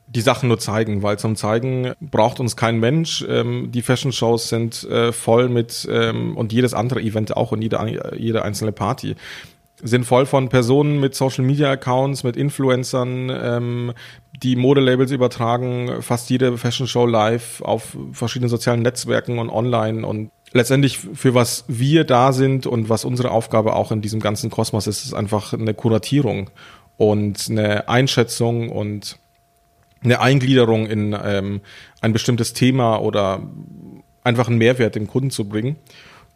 die 0.09 0.21
Sachen 0.21 0.49
nur 0.49 0.59
zeigen, 0.59 1.03
weil 1.03 1.19
zum 1.19 1.35
Zeigen 1.35 1.93
braucht 2.01 2.39
uns 2.39 2.55
kein 2.55 2.79
Mensch. 2.79 3.23
Ähm, 3.29 3.71
die 3.71 3.81
Fashion-Shows 3.81 4.49
sind 4.49 4.83
äh, 4.85 5.11
voll 5.11 5.49
mit 5.49 5.87
ähm, 5.91 6.35
und 6.35 6.51
jedes 6.51 6.73
andere 6.73 7.01
Event 7.01 7.37
auch 7.37 7.51
und 7.51 7.61
jede, 7.61 8.13
jede 8.17 8.43
einzelne 8.43 8.71
Party 8.71 9.15
sind 9.81 10.05
voll 10.05 10.25
von 10.25 10.49
Personen 10.49 10.99
mit 10.99 11.15
Social 11.15 11.45
Media 11.45 11.71
Accounts, 11.71 12.23
mit 12.23 12.35
Influencern, 12.35 13.31
ähm, 13.33 13.93
die 14.43 14.55
Modelabels 14.55 15.11
übertragen, 15.11 16.01
fast 16.01 16.29
jede 16.29 16.57
Fashion 16.57 16.87
Show 16.87 17.05
live 17.05 17.61
auf 17.61 17.97
verschiedenen 18.11 18.49
sozialen 18.49 18.81
Netzwerken 18.81 19.39
und 19.39 19.49
online 19.49 20.05
und 20.05 20.31
letztendlich 20.51 20.97
für 20.97 21.33
was 21.33 21.65
wir 21.67 22.03
da 22.03 22.33
sind 22.33 22.65
und 22.65 22.89
was 22.89 23.05
unsere 23.05 23.31
Aufgabe 23.31 23.75
auch 23.75 23.91
in 23.91 24.01
diesem 24.01 24.19
ganzen 24.19 24.49
Kosmos 24.49 24.87
ist, 24.87 25.05
ist 25.05 25.13
einfach 25.13 25.53
eine 25.53 25.73
Kuratierung 25.73 26.49
und 26.97 27.47
eine 27.49 27.87
Einschätzung 27.87 28.69
und 28.69 29.17
eine 30.03 30.21
Eingliederung 30.21 30.85
in 30.85 31.15
ähm, 31.21 31.61
ein 32.01 32.13
bestimmtes 32.13 32.53
Thema 32.53 32.97
oder 32.97 33.41
einfach 34.23 34.47
einen 34.47 34.57
Mehrwert 34.57 34.95
dem 34.95 35.07
Kunden 35.07 35.31
zu 35.31 35.47
bringen. 35.47 35.75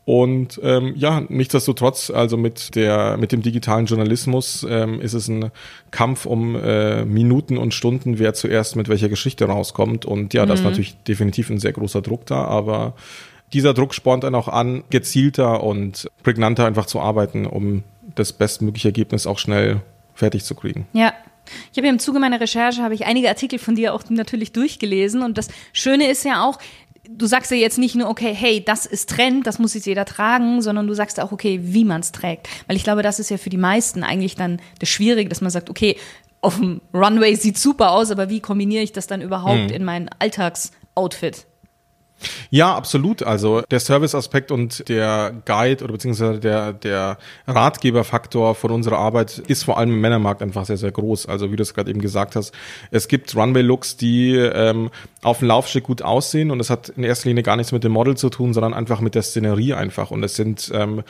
Und 0.05 0.59
ähm, 0.61 0.93
ja, 0.97 1.23
nichtsdestotrotz, 1.29 2.09
also 2.09 2.35
mit 2.35 2.75
der 2.75 3.15
mit 3.17 3.31
dem 3.31 3.41
digitalen 3.41 3.85
Journalismus 3.85 4.65
ähm, 4.69 4.99
ist 4.99 5.13
es 5.13 5.29
ein 5.29 5.49
Kampf 5.91 6.25
um 6.25 6.57
äh, 6.57 7.05
Minuten 7.05 7.57
und 7.57 7.73
Stunden, 7.73 8.19
wer 8.19 8.33
zuerst 8.33 8.75
mit 8.75 8.89
welcher 8.89 9.07
Geschichte 9.07 9.45
rauskommt. 9.45 10.05
Und 10.05 10.33
ja, 10.33 10.43
mhm. 10.43 10.49
das 10.49 10.59
ist 10.59 10.65
natürlich 10.65 10.97
definitiv 11.03 11.49
ein 11.49 11.59
sehr 11.59 11.71
großer 11.71 12.01
Druck 12.01 12.25
da, 12.25 12.43
aber 12.43 12.95
dieser 13.53 13.73
Druck 13.73 13.93
spornt 13.93 14.25
dann 14.25 14.35
auch 14.35 14.49
an, 14.49 14.83
gezielter 14.89 15.63
und 15.63 16.09
prägnanter 16.23 16.65
einfach 16.65 16.85
zu 16.85 16.99
arbeiten, 16.99 17.45
um 17.45 17.83
das 18.15 18.33
bestmögliche 18.33 18.89
Ergebnis 18.89 19.25
auch 19.25 19.39
schnell 19.39 19.81
fertig 20.15 20.43
zu 20.43 20.53
kriegen. 20.53 20.85
Ja, 20.91 21.13
ich 21.71 21.77
habe 21.77 21.87
ja 21.87 21.93
im 21.93 21.99
Zuge 21.99 22.19
meiner 22.19 22.39
Recherche 22.39 22.81
habe 22.81 22.93
ich 22.93 23.05
einige 23.05 23.29
Artikel 23.29 23.59
von 23.59 23.75
dir 23.75 23.93
auch 23.93 24.03
natürlich 24.09 24.51
durchgelesen 24.51 25.21
und 25.21 25.37
das 25.37 25.47
Schöne 25.71 26.09
ist 26.09 26.25
ja 26.25 26.45
auch, 26.45 26.59
du 27.09 27.25
sagst 27.25 27.51
ja 27.51 27.57
jetzt 27.57 27.77
nicht 27.77 27.95
nur, 27.95 28.09
okay, 28.09 28.33
hey, 28.33 28.63
das 28.63 28.85
ist 28.85 29.09
Trend, 29.09 29.45
das 29.45 29.59
muss 29.59 29.73
jetzt 29.73 29.85
jeder 29.85 30.05
tragen, 30.05 30.61
sondern 30.61 30.87
du 30.87 30.93
sagst 30.93 31.19
auch, 31.19 31.31
okay, 31.31 31.59
wie 31.61 31.85
man 31.85 32.01
es 32.01 32.11
trägt. 32.11 32.47
Weil 32.67 32.75
ich 32.75 32.83
glaube, 32.83 33.03
das 33.03 33.19
ist 33.19 33.29
ja 33.29 33.37
für 33.37 33.49
die 33.49 33.57
meisten 33.57 34.03
eigentlich 34.03 34.35
dann 34.35 34.61
das 34.79 34.89
Schwierige, 34.89 35.29
dass 35.29 35.41
man 35.41 35.51
sagt, 35.51 35.69
okay, 35.69 35.97
auf 36.41 36.57
dem 36.57 36.81
Runway 36.93 37.35
sieht 37.35 37.57
super 37.57 37.91
aus, 37.91 38.11
aber 38.11 38.29
wie 38.29 38.41
kombiniere 38.41 38.83
ich 38.83 38.91
das 38.91 39.07
dann 39.07 39.21
überhaupt 39.21 39.69
mhm. 39.69 39.75
in 39.75 39.83
mein 39.83 40.09
Alltagsoutfit? 40.19 41.45
Ja, 42.49 42.75
absolut. 42.75 43.23
Also 43.23 43.61
der 43.71 43.79
Serviceaspekt 43.79 44.51
und 44.51 44.87
der 44.89 45.33
Guide 45.45 45.83
oder 45.83 45.93
beziehungsweise 45.93 46.39
der, 46.39 46.73
der 46.73 47.17
Ratgeberfaktor 47.47 48.55
von 48.55 48.71
unserer 48.71 48.97
Arbeit 48.97 49.39
ist 49.47 49.63
vor 49.63 49.77
allem 49.77 49.91
im 49.91 50.01
Männermarkt 50.01 50.41
einfach 50.41 50.65
sehr, 50.65 50.77
sehr 50.77 50.91
groß. 50.91 51.27
Also 51.27 51.51
wie 51.51 51.55
du 51.55 51.63
es 51.63 51.73
gerade 51.73 51.89
eben 51.89 52.01
gesagt 52.01 52.35
hast, 52.35 52.53
es 52.91 53.07
gibt 53.07 53.35
Runway-Looks, 53.35 53.97
die 53.97 54.35
ähm, 54.35 54.89
auf 55.21 55.39
dem 55.39 55.47
Laufstück 55.47 55.85
gut 55.85 56.01
aussehen 56.01 56.51
und 56.51 56.59
es 56.59 56.69
hat 56.69 56.89
in 56.89 57.03
erster 57.03 57.29
Linie 57.29 57.43
gar 57.43 57.55
nichts 57.55 57.71
mit 57.71 57.83
dem 57.83 57.91
Model 57.91 58.15
zu 58.15 58.29
tun, 58.29 58.53
sondern 58.53 58.73
einfach 58.73 58.99
mit 58.99 59.15
der 59.15 59.23
Szenerie 59.23 59.73
einfach. 59.73 60.11
Und 60.11 60.23
es 60.23 60.35
sind 60.35 60.71
ähm, 60.73 61.03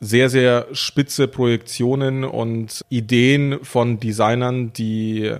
sehr, 0.00 0.30
sehr 0.30 0.66
spitze 0.72 1.28
Projektionen 1.28 2.24
und 2.24 2.84
Ideen 2.88 3.58
von 3.62 4.00
Designern, 4.00 4.72
die 4.72 5.34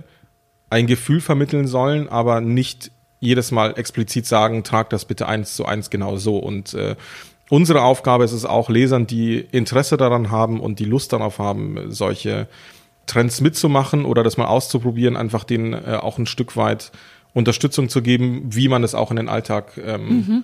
ein 0.69 0.87
Gefühl 0.87 1.19
vermitteln 1.19 1.67
sollen, 1.67 2.07
aber 2.07 2.41
nicht 2.41 2.91
jedes 3.21 3.51
Mal 3.51 3.77
explizit 3.77 4.25
sagen, 4.25 4.63
trag 4.63 4.89
das 4.89 5.05
bitte 5.05 5.27
eins 5.27 5.55
zu 5.55 5.65
eins 5.65 5.89
genau 5.89 6.17
so. 6.17 6.37
Und 6.37 6.73
äh, 6.73 6.95
unsere 7.49 7.83
Aufgabe 7.83 8.25
ist 8.25 8.33
es 8.33 8.45
auch, 8.45 8.69
Lesern, 8.69 9.07
die 9.07 9.37
Interesse 9.39 9.95
daran 9.95 10.31
haben 10.31 10.59
und 10.59 10.79
die 10.79 10.85
Lust 10.85 11.13
darauf 11.13 11.39
haben, 11.39 11.91
solche 11.91 12.47
Trends 13.05 13.39
mitzumachen 13.39 14.05
oder 14.05 14.23
das 14.23 14.37
mal 14.37 14.47
auszuprobieren, 14.47 15.15
einfach 15.15 15.43
denen 15.43 15.73
äh, 15.73 15.97
auch 16.01 16.17
ein 16.17 16.25
Stück 16.25 16.57
weit 16.57 16.91
Unterstützung 17.33 17.89
zu 17.89 18.01
geben, 18.01 18.43
wie 18.49 18.67
man 18.67 18.83
es 18.83 18.95
auch 18.95 19.11
in 19.11 19.17
den 19.17 19.29
Alltag 19.29 19.79
ähm, 19.85 20.07
mhm. 20.07 20.43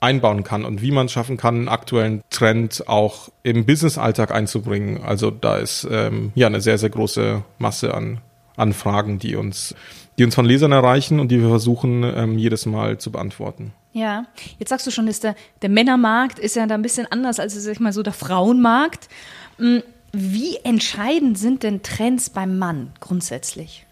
einbauen 0.00 0.44
kann 0.44 0.64
und 0.64 0.80
wie 0.80 0.92
man 0.92 1.06
es 1.06 1.12
schaffen 1.12 1.36
kann, 1.36 1.56
einen 1.56 1.68
aktuellen 1.68 2.22
Trend 2.30 2.84
auch 2.86 3.30
im 3.42 3.66
Business-Alltag 3.66 4.30
einzubringen. 4.30 5.02
Also 5.02 5.30
da 5.30 5.56
ist 5.56 5.86
ähm, 5.90 6.32
ja 6.34 6.46
eine 6.46 6.60
sehr, 6.60 6.78
sehr 6.78 6.90
große 6.90 7.42
Masse 7.58 7.92
an 7.92 8.20
Anfragen, 8.56 9.18
die 9.18 9.36
uns 9.36 9.74
die 10.18 10.24
uns 10.24 10.34
von 10.34 10.46
Lesern 10.46 10.72
erreichen 10.72 11.20
und 11.20 11.28
die 11.28 11.40
wir 11.40 11.48
versuchen 11.48 12.02
ähm, 12.02 12.38
jedes 12.38 12.66
Mal 12.66 12.98
zu 12.98 13.10
beantworten. 13.12 13.72
Ja, 13.92 14.26
jetzt 14.58 14.70
sagst 14.70 14.86
du 14.86 14.90
schon, 14.90 15.08
ist 15.08 15.24
der, 15.24 15.34
der 15.62 15.68
Männermarkt 15.68 16.38
ist 16.38 16.56
ja 16.56 16.66
da 16.66 16.74
ein 16.74 16.82
bisschen 16.82 17.06
anders 17.10 17.38
als 17.38 17.54
sag 17.54 17.72
ich 17.72 17.80
mal 17.80 17.92
so 17.92 18.02
der 18.02 18.12
Frauenmarkt. 18.12 19.08
Hm, 19.58 19.82
wie 20.12 20.56
entscheidend 20.64 21.38
sind 21.38 21.62
denn 21.62 21.82
Trends 21.82 22.30
beim 22.30 22.58
Mann 22.58 22.92
grundsätzlich? 23.00 23.85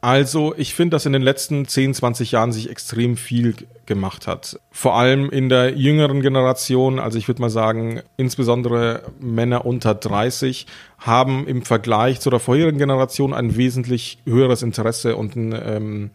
Also 0.00 0.54
ich 0.56 0.74
finde, 0.74 0.94
dass 0.94 1.06
in 1.06 1.12
den 1.12 1.22
letzten 1.22 1.66
10, 1.66 1.94
20 1.94 2.32
Jahren 2.32 2.52
sich 2.52 2.70
extrem 2.70 3.16
viel 3.16 3.54
gemacht 3.86 4.26
hat. 4.26 4.60
Vor 4.70 4.94
allem 4.94 5.30
in 5.30 5.48
der 5.48 5.76
jüngeren 5.76 6.20
Generation, 6.20 6.98
also 7.00 7.18
ich 7.18 7.28
würde 7.28 7.40
mal 7.40 7.50
sagen, 7.50 8.02
insbesondere 8.16 9.02
Männer 9.18 9.64
unter 9.64 9.94
30 9.94 10.66
haben 10.98 11.46
im 11.46 11.62
Vergleich 11.62 12.20
zu 12.20 12.30
der 12.30 12.40
vorherigen 12.40 12.78
Generation 12.78 13.34
ein 13.34 13.56
wesentlich 13.56 14.18
höheres 14.26 14.62
Interesse 14.62 15.16
und 15.16 15.34
ein 15.34 15.52
ähm, 15.52 16.10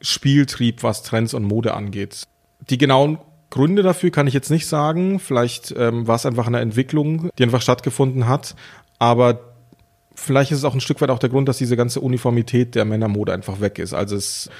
Spieltrieb, 0.00 0.82
was 0.82 1.02
Trends 1.02 1.34
und 1.34 1.44
Mode 1.44 1.74
angeht. 1.74 2.24
Die 2.70 2.78
genauen 2.78 3.18
Gründe 3.50 3.82
dafür 3.82 4.10
kann 4.10 4.26
ich 4.26 4.34
jetzt 4.34 4.50
nicht 4.50 4.66
sagen. 4.66 5.20
Vielleicht 5.20 5.72
ähm, 5.76 6.08
war 6.08 6.16
es 6.16 6.26
einfach 6.26 6.46
eine 6.46 6.60
Entwicklung, 6.60 7.30
die 7.38 7.44
einfach 7.44 7.62
stattgefunden 7.62 8.26
hat. 8.26 8.56
Aber 8.98 9.53
vielleicht 10.14 10.52
ist 10.52 10.58
es 10.58 10.64
auch 10.64 10.74
ein 10.74 10.80
Stück 10.80 11.00
weit 11.00 11.10
auch 11.10 11.18
der 11.18 11.30
Grund, 11.30 11.48
dass 11.48 11.58
diese 11.58 11.76
ganze 11.76 12.00
Uniformität 12.00 12.74
der 12.74 12.84
Männermode 12.84 13.32
einfach 13.32 13.60
weg 13.60 13.78
ist. 13.78 13.94
Also 13.94 14.16
es 14.16 14.50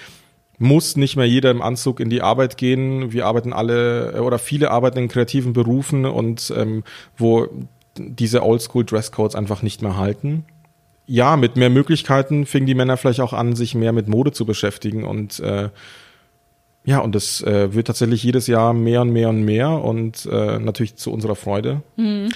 muss 0.58 0.96
nicht 0.96 1.16
mehr 1.16 1.26
jeder 1.26 1.50
im 1.50 1.62
Anzug 1.62 2.00
in 2.00 2.10
die 2.10 2.22
Arbeit 2.22 2.56
gehen. 2.56 3.12
Wir 3.12 3.26
arbeiten 3.26 3.52
alle 3.52 4.12
äh, 4.12 4.18
oder 4.18 4.38
viele 4.38 4.70
arbeiten 4.70 4.98
in 4.98 5.08
kreativen 5.08 5.52
Berufen 5.52 6.06
und 6.06 6.52
ähm, 6.56 6.84
wo 7.16 7.48
diese 7.96 8.42
Oldschool-Dresscodes 8.42 9.36
einfach 9.36 9.62
nicht 9.62 9.82
mehr 9.82 9.96
halten. 9.96 10.44
Ja, 11.06 11.36
mit 11.36 11.56
mehr 11.56 11.70
Möglichkeiten 11.70 12.46
fingen 12.46 12.66
die 12.66 12.74
Männer 12.74 12.96
vielleicht 12.96 13.20
auch 13.20 13.32
an, 13.32 13.54
sich 13.54 13.74
mehr 13.74 13.92
mit 13.92 14.08
Mode 14.08 14.32
zu 14.32 14.46
beschäftigen 14.46 15.04
und 15.04 15.38
äh, 15.40 15.68
ja, 16.86 16.98
und 16.98 17.14
das 17.14 17.40
äh, 17.42 17.72
wird 17.72 17.86
tatsächlich 17.86 18.22
jedes 18.22 18.46
Jahr 18.46 18.74
mehr 18.74 19.00
und 19.02 19.10
mehr 19.10 19.30
und 19.30 19.42
mehr 19.42 19.70
und 19.70 20.26
äh, 20.26 20.58
natürlich 20.58 20.96
zu 20.96 21.12
unserer 21.12 21.34
Freude. 21.34 21.82
Mhm. 21.96 22.28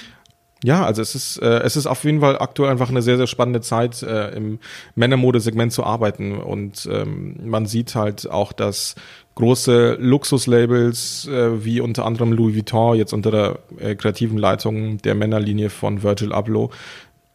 Ja, 0.63 0.85
also 0.85 1.01
es 1.01 1.15
ist, 1.15 1.37
äh, 1.37 1.59
es 1.59 1.77
ist 1.77 1.87
auf 1.87 2.03
jeden 2.03 2.19
Fall 2.19 2.37
aktuell 2.37 2.69
einfach 2.69 2.89
eine 2.89 3.01
sehr, 3.01 3.15
sehr 3.15 3.27
spannende 3.27 3.61
Zeit, 3.61 4.03
äh, 4.03 4.29
im 4.35 4.59
Männermodesegment 4.95 5.71
zu 5.71 5.85
arbeiten. 5.85 6.37
Und 6.37 6.87
ähm, 6.91 7.37
man 7.45 7.65
sieht 7.65 7.95
halt 7.95 8.29
auch, 8.29 8.51
dass 8.51 8.95
große 9.35 9.95
Luxuslabels 9.99 11.27
äh, 11.27 11.63
wie 11.63 11.79
unter 11.79 12.05
anderem 12.05 12.33
Louis 12.33 12.55
Vuitton 12.55 12.97
jetzt 12.97 13.13
unter 13.13 13.31
der 13.31 13.59
äh, 13.77 13.95
kreativen 13.95 14.37
Leitung 14.37 14.97
der 14.97 15.15
Männerlinie 15.15 15.69
von 15.69 16.03
Virgil 16.03 16.33
Abloh 16.33 16.71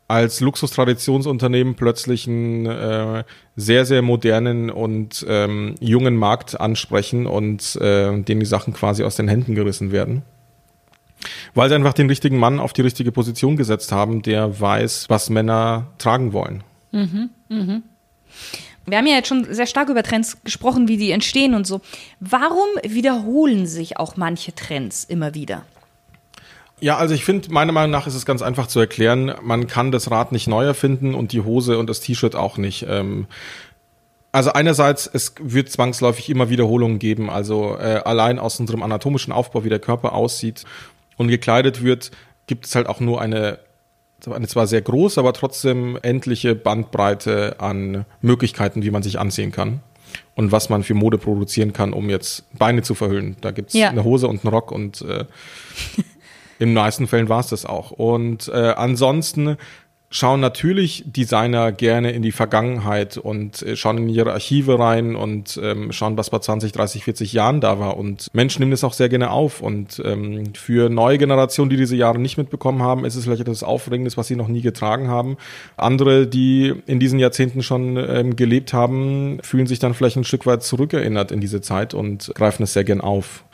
als 0.07 0.41
Luxustradtionsunternehmen 0.41 1.77
plötzlich 1.77 2.29
einen 2.29 2.67
äh, 2.67 3.25
sehr, 3.57 3.87
sehr 3.87 4.03
modernen 4.03 4.69
und 4.69 5.25
ähm, 5.27 5.77
jungen 5.81 6.17
Markt 6.17 6.61
ansprechen 6.61 7.27
und 7.27 7.77
äh, 7.77 8.21
denen 8.21 8.41
die 8.41 8.47
Sachen 8.47 8.75
quasi 8.75 9.03
aus 9.03 9.17
den 9.17 9.29
Händen 9.29 9.55
gerissen 9.55 9.93
werden. 9.93 10.23
Weil 11.55 11.69
sie 11.69 11.75
einfach 11.75 11.93
den 11.93 12.09
richtigen 12.09 12.39
Mann 12.39 12.61
auf 12.61 12.73
die 12.73 12.83
richtige 12.83 13.13
Position 13.13 13.57
gesetzt 13.57 13.93
haben, 13.93 14.23
der 14.23 14.61
weiß, 14.61 15.07
was 15.09 15.31
Männer 15.31 15.89
tragen 15.99 16.33
wollen. 16.33 16.63
Mhm, 16.93 17.31
mh. 17.49 17.83
Wir 18.87 18.99
haben 18.99 19.07
ja 19.07 19.15
jetzt 19.15 19.29
schon 19.29 19.47
sehr 19.53 19.67
stark 19.67 19.89
über 19.89 20.03
Trends 20.03 20.43
gesprochen, 20.45 20.89
wie 20.89 20.97
die 20.97 21.11
entstehen 21.11 21.55
und 21.55 21.67
so. 21.67 21.81
Warum 22.21 22.69
wiederholen 22.83 23.67
sich 23.67 23.99
auch 23.99 24.17
manche 24.17 24.55
Trends 24.55 25.05
immer 25.05 25.35
wieder? 25.35 25.63
Ja, 26.81 26.99
also 26.99 27.15
ich 27.15 27.25
finde, 27.25 27.51
meiner 27.51 27.73
Meinung 27.73 27.93
nach 27.93 28.07
ist 28.07 28.15
es 28.15 28.27
ganz 28.27 28.43
einfach 28.43 28.67
zu 28.67 28.81
erklären. 28.81 29.33
Man 29.43 29.67
kann 29.69 29.91
das 29.91 30.11
Rad 30.11 30.33
nicht 30.33 30.49
neu 30.49 30.65
erfinden 30.65 31.15
und 31.15 31.33
die 31.33 31.41
Hose 31.41 31.79
und 31.79 31.89
das 31.89 32.01
T-Shirt 32.01 32.37
auch 32.37 32.59
nicht. 32.59 32.85
Ähm, 32.89 33.27
also 34.33 34.53
einerseits, 34.53 35.09
es 35.11 35.35
wird 35.41 35.71
zwangsläufig 35.71 36.29
immer 36.29 36.51
Wiederholungen 36.51 36.99
geben. 36.99 37.31
Also 37.31 37.77
äh, 37.79 38.03
allein 38.05 38.39
aus 38.39 38.59
unserem 38.59 38.83
anatomischen 38.83 39.33
Aufbau, 39.33 39.65
wie 39.65 39.69
der 39.69 39.79
Körper 39.79 40.13
aussieht 40.13 40.65
und 41.17 41.29
gekleidet 41.29 41.83
wird, 41.83 42.11
gibt 42.47 42.67
es 42.67 42.75
halt 42.75 42.89
auch 42.89 43.01
nur 43.01 43.21
eine, 43.21 43.59
eine 44.31 44.47
zwar 44.47 44.67
sehr 44.67 44.83
große, 44.83 45.19
aber 45.19 45.33
trotzdem 45.33 45.99
endliche 46.03 46.55
Bandbreite 46.55 47.57
an 47.59 48.05
Möglichkeiten, 48.21 48.83
wie 48.83 48.91
man 48.91 49.03
sich 49.03 49.19
anziehen 49.19 49.53
kann 49.53 49.81
und 50.35 50.53
was 50.53 50.69
man 50.69 50.83
für 50.83 50.95
Mode 50.95 51.19
produzieren 51.19 51.73
kann, 51.73 51.93
um 51.93 52.11
jetzt 52.11 52.45
Beine 52.57 52.83
zu 52.83 52.95
verhüllen. 52.95 53.37
Da 53.41 53.51
gibt's 53.51 53.75
ja. 53.75 53.89
eine 53.89 54.05
Hose 54.05 54.29
und 54.29 54.45
einen 54.45 54.55
Rock 54.55 54.73
und 54.73 55.03
äh, 55.03 55.25
In 56.59 56.69
den 56.69 56.75
meisten 56.75 57.07
Fällen 57.07 57.29
war 57.29 57.41
es 57.41 57.49
das 57.49 57.67
auch. 57.67 57.91
Und 57.91 58.49
äh, 58.49 58.75
ansonsten 58.77 59.57
schauen 60.11 60.39
natürlich 60.39 61.03
Designer 61.07 61.73
gerne 61.73 62.13
in 62.13 62.23
die 62.23 62.31
Vergangenheit 62.31 63.17
und 63.17 63.63
äh, 63.63 63.75
schauen 63.75 63.99
in 63.99 64.09
ihre 64.09 64.33
Archive 64.33 64.79
rein 64.79 65.17
und 65.17 65.59
ähm, 65.63 65.91
schauen, 65.93 66.17
was 66.17 66.29
vor 66.29 66.41
20, 66.41 66.71
30, 66.71 67.03
40 67.05 67.33
Jahren 67.33 67.61
da 67.61 67.81
war. 67.81 67.97
Und 67.97 68.29
Menschen 68.33 68.61
nehmen 68.61 68.71
das 68.71 68.85
auch 68.85 68.93
sehr 68.93 69.09
gerne 69.09 69.31
auf. 69.31 69.61
Und 69.61 70.01
ähm, 70.05 70.53
für 70.55 70.89
neue 70.89 71.19
Generationen, 71.19 71.69
die 71.69 71.77
diese 71.77 71.97
Jahre 71.97 72.21
nicht 72.21 72.39
mitbekommen 72.39 72.83
haben, 72.83 73.05
ist 73.05 73.17
es 73.17 73.25
vielleicht 73.25 73.43
etwas 73.43 73.65
Aufregendes, 73.65 74.17
was 74.17 74.29
sie 74.29 74.37
noch 74.37 74.49
nie 74.49 74.63
getragen 74.63 75.09
haben. 75.09 75.37
Andere, 75.77 76.29
die 76.29 76.73
in 76.87 77.01
diesen 77.01 77.19
Jahrzehnten 77.19 77.63
schon 77.63 77.97
ähm, 77.97 78.37
gelebt 78.37 78.73
haben, 78.73 79.39
fühlen 79.43 79.67
sich 79.67 79.81
dann 79.81 79.95
vielleicht 79.95 80.17
ein 80.17 80.25
Stück 80.25 80.47
weit 80.47 80.63
zurückerinnert 80.63 81.33
in 81.33 81.41
diese 81.41 81.61
Zeit 81.61 81.93
und 81.93 82.31
greifen 82.37 82.63
es 82.63 82.73
sehr 82.73 82.85
gern 82.85 83.01
auf 83.01 83.45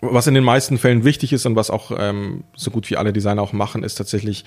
was 0.00 0.26
in 0.26 0.34
den 0.34 0.44
meisten 0.44 0.78
Fällen 0.78 1.04
wichtig 1.04 1.32
ist 1.32 1.46
und 1.46 1.56
was 1.56 1.70
auch 1.70 1.90
ähm, 1.96 2.44
so 2.54 2.70
gut 2.70 2.88
wie 2.90 2.96
alle 2.96 3.12
Designer 3.12 3.42
auch 3.42 3.52
machen, 3.52 3.82
ist 3.82 3.96
tatsächlich 3.96 4.44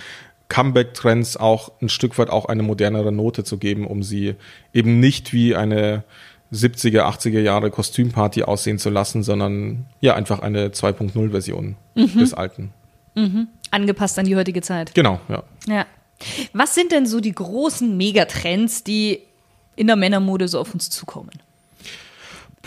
Comeback-Trends 0.51 1.37
auch 1.37 1.71
ein 1.81 1.87
Stück 1.87 2.17
weit 2.17 2.29
auch 2.29 2.43
eine 2.43 2.61
modernere 2.61 3.13
Note 3.13 3.45
zu 3.45 3.57
geben, 3.57 3.87
um 3.87 4.03
sie 4.03 4.35
eben 4.73 4.99
nicht 4.99 5.31
wie 5.31 5.55
eine 5.55 6.03
70er, 6.51 7.03
80er 7.03 7.39
Jahre 7.39 7.71
Kostümparty 7.71 8.43
aussehen 8.43 8.77
zu 8.77 8.89
lassen, 8.89 9.23
sondern 9.23 9.85
ja 10.01 10.13
einfach 10.13 10.41
eine 10.41 10.67
2.0-Version 10.67 11.77
mhm. 11.95 12.19
des 12.19 12.33
Alten. 12.33 12.73
Mhm. 13.15 13.47
Angepasst 13.71 14.19
an 14.19 14.25
die 14.25 14.35
heutige 14.35 14.61
Zeit. 14.61 14.93
Genau, 14.93 15.21
ja. 15.29 15.43
Ja. 15.67 15.85
Was 16.51 16.75
sind 16.75 16.91
denn 16.91 17.05
so 17.05 17.21
die 17.21 17.31
großen 17.31 17.95
Megatrends, 17.95 18.83
die 18.83 19.21
in 19.77 19.87
der 19.87 19.95
Männermode 19.95 20.49
so 20.49 20.59
auf 20.59 20.73
uns 20.73 20.89
zukommen? 20.89 21.31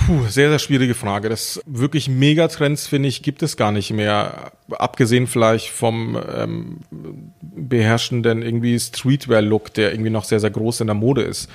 Puh, 0.07 0.27
sehr, 0.29 0.51
sehr 0.51 0.59
schwierige 0.59 0.95
Frage. 0.95 1.31
Das 1.31 1.63
wirklich 1.65 2.09
Megatrends, 2.09 2.87
finde 2.87 3.09
ich, 3.09 3.23
gibt 3.23 3.43
es 3.43 3.57
gar 3.57 3.73
nicht 3.73 3.91
mehr. 3.91 4.53
Abgesehen 4.71 5.27
vielleicht 5.27 5.71
vom 5.71 6.19
ähm, 6.37 6.81
beherrschenden 7.41 8.43
irgendwie 8.43 8.79
Streetwear-Look, 8.79 9.73
der 9.73 9.93
irgendwie 9.93 10.11
noch 10.11 10.25
sehr, 10.25 10.41
sehr 10.41 10.51
groß 10.51 10.83
in 10.83 10.89
der 10.89 10.95
Mode 10.95 11.23
ist. 11.23 11.49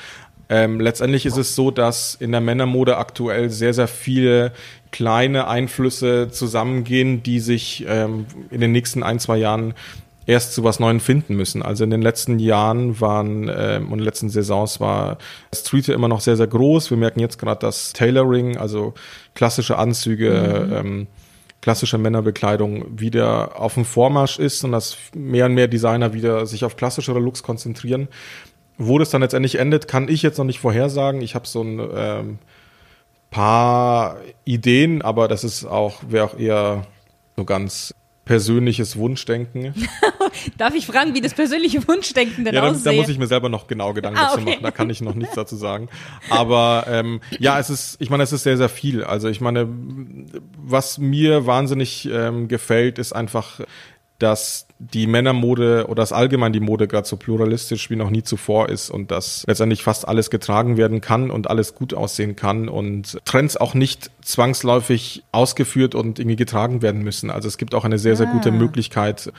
Ähm, 0.50 0.80
letztendlich 0.80 1.28
ist 1.28 1.38
es 1.38 1.56
so, 1.56 1.70
dass 1.70 2.16
in 2.16 2.32
der 2.32 2.42
Männermode 2.42 2.98
aktuell 2.98 3.52
sehr, 3.52 3.76
sehr 3.76 3.88
viele 3.88 4.52
kleine 4.92 5.48
Einflüsse 5.48 6.30
zusammengehen, 6.32 7.22
die 7.22 7.40
sich 7.40 7.86
ähm, 7.88 8.26
in 8.50 8.62
den 8.62 8.72
nächsten 8.72 9.04
ein, 9.04 9.20
zwei 9.20 9.38
Jahren 9.38 9.76
erst 10.30 10.54
zu 10.54 10.64
was 10.64 10.80
Neuem 10.80 11.00
finden 11.00 11.36
müssen. 11.36 11.64
Also 11.64 11.84
in 11.84 11.90
den 11.90 12.04
letzten 12.04 12.38
Jahren 12.38 13.02
waren 13.02 13.50
ähm, 13.52 13.88
und 13.88 13.94
in 13.94 13.98
den 13.98 14.06
letzten 14.06 14.30
Saisons 14.30 14.80
war 14.80 15.18
Street 15.54 15.90
immer 15.90 16.08
noch 16.08 16.22
sehr, 16.22 16.38
sehr 16.38 16.46
groß. 16.46 16.92
Wir 16.92 16.98
merken 16.98 17.20
jetzt 17.20 17.40
gerade, 17.40 17.60
dass 17.60 17.94
Tailoring, 17.94 18.56
also 18.56 18.94
klassische 19.34 19.80
Anzüge, 19.80 20.68
mhm. 20.68 20.74
ähm, 20.74 21.08
klassische 21.62 21.98
Männerbekleidung 21.98 23.00
wieder 23.00 23.60
auf 23.60 23.74
dem 23.74 23.86
Vormarsch 23.86 24.38
ist 24.38 24.64
und 24.64 24.72
dass 24.72 24.98
mehr 25.16 25.48
und 25.48 25.56
mehr 25.56 25.68
Designer 25.68 26.14
wieder 26.14 26.46
sich 26.46 26.64
auf 26.64 26.78
klassischere 26.78 27.20
Looks 27.20 27.42
konzentrieren. 27.42 28.08
Wo 28.78 29.00
das 29.00 29.10
dann 29.10 29.22
letztendlich 29.22 29.56
endet, 29.56 29.88
kann 29.88 30.08
ich 30.08 30.22
jetzt 30.22 30.38
noch 30.38 30.46
nicht 30.46 30.60
vorhersagen. 30.60 31.22
Ich 31.22 31.34
habe 31.34 31.48
so 31.48 31.64
ein 31.64 31.82
ähm, 31.96 32.40
paar 33.32 34.18
Ideen, 34.46 35.02
aber 35.02 35.28
das 35.28 35.44
ist 35.44 35.66
auch, 35.66 36.02
wäre 36.08 36.26
auch 36.26 36.38
eher 36.38 36.86
so 37.36 37.46
ganz 37.46 37.96
persönliches 38.30 38.96
Wunschdenken. 38.96 39.74
Darf 40.60 40.76
ich 40.76 40.86
fragen, 40.86 41.16
wie 41.16 41.22
das 41.22 41.34
persönliche 41.34 41.88
Wunschdenken 41.88 42.46
denn 42.46 42.54
ja, 42.54 42.62
aussieht? 42.62 42.86
Da 42.86 42.94
muss 42.94 43.10
ich 43.10 43.18
mir 43.18 43.26
selber 43.26 43.50
noch 43.50 43.66
genau 43.66 43.92
Gedanken 43.92 44.20
ah, 44.20 44.34
okay. 44.34 44.36
dazu 44.36 44.50
machen. 44.52 44.62
Da 44.62 44.70
kann 44.70 44.92
ich 44.92 45.02
noch 45.02 45.16
nichts 45.16 45.34
dazu 45.34 45.56
sagen. 45.56 45.90
Aber 46.30 46.86
ähm, 46.88 47.22
ja, 47.40 47.58
es 47.58 47.72
ist, 47.72 47.98
ich 48.00 48.12
meine, 48.12 48.22
es 48.22 48.32
ist 48.32 48.44
sehr, 48.44 48.56
sehr 48.56 48.70
viel. 48.70 49.04
Also 49.04 49.30
ich 49.30 49.42
meine, 49.42 49.68
was 50.58 51.00
mir 51.00 51.48
wahnsinnig 51.48 52.08
ähm, 52.14 52.48
gefällt, 52.48 53.00
ist 53.00 53.14
einfach 53.14 53.62
dass 54.20 54.68
die 54.80 55.08
Männermode 55.08 55.88
oder 55.88 56.02
das 56.02 56.14
allgemein 56.14 56.54
die 56.54 56.62
Mode 56.62 56.88
gerade 56.88 57.08
so 57.08 57.18
pluralistisch 57.18 57.90
wie 57.90 57.98
noch 57.98 58.10
nie 58.10 58.24
zuvor 58.24 58.70
ist 58.70 58.90
und 58.90 59.12
dass 59.12 59.44
letztendlich 59.46 59.84
fast 59.84 60.08
alles 60.08 60.30
getragen 60.30 60.78
werden 60.78 61.02
kann 61.02 61.32
und 61.32 61.50
alles 61.50 61.76
gut 61.76 61.94
aussehen 61.94 62.36
kann 62.36 62.70
und 62.70 63.18
Trends 63.26 63.58
auch 63.58 63.74
nicht 63.74 64.10
zwangsläufig 64.22 65.24
ausgeführt 65.32 65.96
und 65.96 66.20
irgendwie 66.20 66.38
getragen 66.38 66.82
werden 66.82 67.02
müssen. 67.02 67.30
Also 67.30 67.48
es 67.48 67.58
gibt 67.58 67.76
auch 67.76 67.84
eine 67.84 68.00
sehr, 68.00 68.16
sehr 68.16 68.28
gute 68.28 68.50
ah. 68.50 68.54
Möglichkeit, 68.54 69.34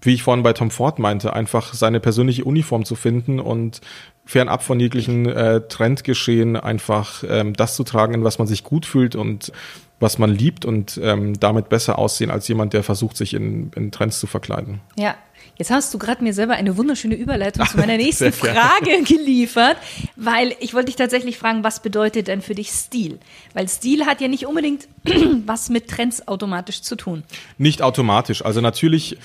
wie 0.00 0.14
ich 0.14 0.22
vorhin 0.22 0.42
bei 0.42 0.52
Tom 0.52 0.70
Ford 0.70 0.98
meinte, 0.98 1.32
einfach 1.32 1.74
seine 1.74 1.98
persönliche 2.00 2.44
Uniform 2.44 2.84
zu 2.84 2.94
finden 2.94 3.40
und 3.40 3.80
fernab 4.24 4.62
von 4.62 4.78
jeglichen 4.78 5.26
äh, 5.26 5.62
Trendgeschehen 5.66 6.56
einfach 6.56 7.24
ähm, 7.28 7.54
das 7.54 7.74
zu 7.74 7.84
tragen, 7.84 8.14
in 8.14 8.24
was 8.24 8.38
man 8.38 8.46
sich 8.46 8.62
gut 8.62 8.86
fühlt 8.86 9.16
und 9.16 9.52
was 10.00 10.18
man 10.18 10.30
liebt 10.30 10.64
und 10.64 11.00
ähm, 11.02 11.38
damit 11.40 11.68
besser 11.68 11.98
aussehen 11.98 12.30
als 12.30 12.46
jemand, 12.48 12.72
der 12.72 12.82
versucht, 12.82 13.16
sich 13.16 13.34
in, 13.34 13.70
in 13.74 13.90
Trends 13.90 14.20
zu 14.20 14.26
verkleiden. 14.26 14.80
Ja, 14.96 15.16
Jetzt 15.58 15.72
hast 15.72 15.92
du 15.92 15.98
gerade 15.98 16.22
mir 16.22 16.32
selber 16.32 16.54
eine 16.54 16.76
wunderschöne 16.76 17.16
Überleitung 17.16 17.66
zu 17.66 17.76
meiner 17.78 17.96
nächsten 17.96 18.32
Frage 18.32 19.02
geliefert, 19.02 19.76
weil 20.14 20.54
ich 20.60 20.72
wollte 20.72 20.86
dich 20.86 20.96
tatsächlich 20.96 21.36
fragen, 21.36 21.64
was 21.64 21.80
bedeutet 21.80 22.28
denn 22.28 22.42
für 22.42 22.54
dich 22.54 22.70
Stil? 22.70 23.18
Weil 23.54 23.68
Stil 23.68 24.06
hat 24.06 24.20
ja 24.20 24.28
nicht 24.28 24.46
unbedingt 24.46 24.86
was 25.46 25.68
mit 25.68 25.88
Trends 25.88 26.28
automatisch 26.28 26.82
zu 26.82 26.94
tun. 26.94 27.24
Nicht 27.56 27.82
automatisch. 27.82 28.44
Also 28.44 28.60
natürlich 28.60 29.18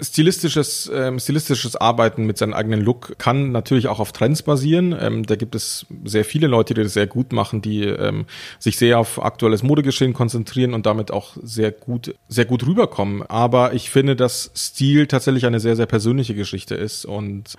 Stilistisches, 0.00 0.88
ähm, 0.94 1.18
stilistisches 1.18 1.74
Arbeiten 1.74 2.24
mit 2.24 2.38
seinem 2.38 2.54
eigenen 2.54 2.80
Look 2.80 3.18
kann 3.18 3.50
natürlich 3.50 3.88
auch 3.88 3.98
auf 3.98 4.12
Trends 4.12 4.42
basieren. 4.42 4.96
Ähm, 4.98 5.26
da 5.26 5.34
gibt 5.34 5.56
es 5.56 5.86
sehr 6.04 6.24
viele 6.24 6.46
Leute, 6.46 6.72
die 6.74 6.84
das 6.84 6.92
sehr 6.92 7.08
gut 7.08 7.32
machen, 7.32 7.62
die 7.62 7.82
ähm, 7.82 8.26
sich 8.60 8.76
sehr 8.76 9.00
auf 9.00 9.20
aktuelles 9.20 9.64
Modegeschehen 9.64 10.12
konzentrieren 10.12 10.72
und 10.72 10.86
damit 10.86 11.10
auch 11.10 11.36
sehr 11.42 11.72
gut, 11.72 12.14
sehr 12.28 12.44
gut 12.44 12.64
rüberkommen. 12.64 13.22
Aber 13.22 13.74
ich 13.74 13.90
finde, 13.90 14.14
dass 14.14 14.52
Stil 14.54 15.08
tatsächlich 15.08 15.46
eine 15.46 15.58
sehr, 15.58 15.74
sehr 15.74 15.86
persönliche 15.86 16.36
Geschichte 16.36 16.76
ist 16.76 17.04
und 17.04 17.56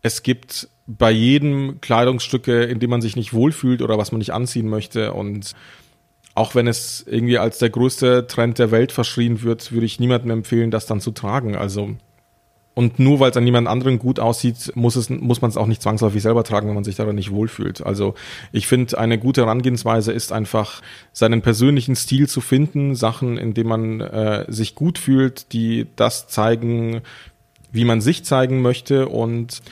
es 0.00 0.22
gibt 0.22 0.68
bei 0.86 1.10
jedem 1.10 1.80
Kleidungsstücke, 1.80 2.64
in 2.64 2.78
dem 2.78 2.90
man 2.90 3.02
sich 3.02 3.16
nicht 3.16 3.32
wohlfühlt 3.32 3.82
oder 3.82 3.98
was 3.98 4.12
man 4.12 4.18
nicht 4.18 4.32
anziehen 4.32 4.68
möchte 4.68 5.12
und 5.12 5.54
auch 6.34 6.54
wenn 6.54 6.66
es 6.66 7.04
irgendwie 7.06 7.38
als 7.38 7.58
der 7.58 7.70
größte 7.70 8.26
Trend 8.26 8.58
der 8.58 8.70
Welt 8.70 8.92
verschrien 8.92 9.42
wird, 9.42 9.72
würde 9.72 9.86
ich 9.86 10.00
niemandem 10.00 10.30
empfehlen, 10.30 10.70
das 10.70 10.86
dann 10.86 11.00
zu 11.00 11.12
tragen. 11.12 11.56
Also 11.56 11.94
und 12.74 12.98
nur 12.98 13.20
weil 13.20 13.30
es 13.30 13.36
an 13.36 13.44
niemand 13.44 13.68
anderen 13.68 14.00
gut 14.00 14.18
aussieht, 14.18 14.72
muss 14.74 14.96
es 14.96 15.08
muss 15.08 15.40
man 15.40 15.48
es 15.48 15.56
auch 15.56 15.68
nicht 15.68 15.80
zwangsläufig 15.80 16.20
selber 16.20 16.42
tragen, 16.42 16.66
wenn 16.66 16.74
man 16.74 16.82
sich 16.82 16.96
daran 16.96 17.14
nicht 17.14 17.30
wohlfühlt. 17.30 17.86
Also 17.86 18.14
ich 18.50 18.66
finde, 18.66 18.98
eine 18.98 19.16
gute 19.16 19.42
Herangehensweise 19.42 20.10
ist 20.10 20.32
einfach, 20.32 20.82
seinen 21.12 21.40
persönlichen 21.40 21.94
Stil 21.94 22.28
zu 22.28 22.40
finden, 22.40 22.96
Sachen, 22.96 23.38
in 23.38 23.54
denen 23.54 23.68
man 23.68 24.00
äh, 24.00 24.44
sich 24.48 24.74
gut 24.74 24.98
fühlt, 24.98 25.52
die 25.52 25.86
das 25.94 26.26
zeigen, 26.26 27.02
wie 27.70 27.84
man 27.84 28.00
sich 28.00 28.24
zeigen 28.24 28.60
möchte 28.60 29.08
und 29.08 29.62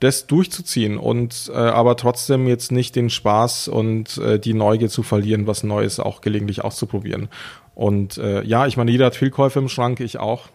das 0.00 0.26
durchzuziehen 0.26 0.96
und 0.96 1.50
äh, 1.52 1.56
aber 1.56 1.96
trotzdem 1.96 2.46
jetzt 2.46 2.70
nicht 2.70 2.94
den 2.94 3.10
Spaß 3.10 3.68
und 3.68 4.18
äh, 4.18 4.38
die 4.38 4.54
Neugier 4.54 4.88
zu 4.88 5.02
verlieren, 5.02 5.46
was 5.46 5.64
Neues 5.64 5.98
auch 5.98 6.20
gelegentlich 6.20 6.62
auszuprobieren. 6.62 7.28
Und 7.74 8.18
äh, 8.18 8.42
ja, 8.42 8.66
ich 8.66 8.76
meine, 8.76 8.90
jeder 8.90 9.06
hat 9.06 9.16
Fehlkäufe 9.16 9.58
im 9.58 9.68
Schrank, 9.68 10.00
ich 10.00 10.18
auch. 10.18 10.48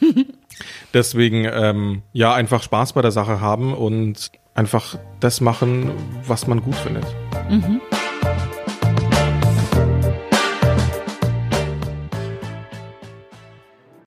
Deswegen, 0.94 1.48
ähm, 1.52 2.02
ja, 2.12 2.34
einfach 2.34 2.62
Spaß 2.62 2.92
bei 2.92 3.02
der 3.02 3.12
Sache 3.12 3.40
haben 3.40 3.74
und 3.74 4.30
einfach 4.54 4.96
das 5.20 5.40
machen, 5.40 5.90
was 6.26 6.46
man 6.46 6.62
gut 6.62 6.76
findet. 6.76 7.04
Mhm. 7.48 7.80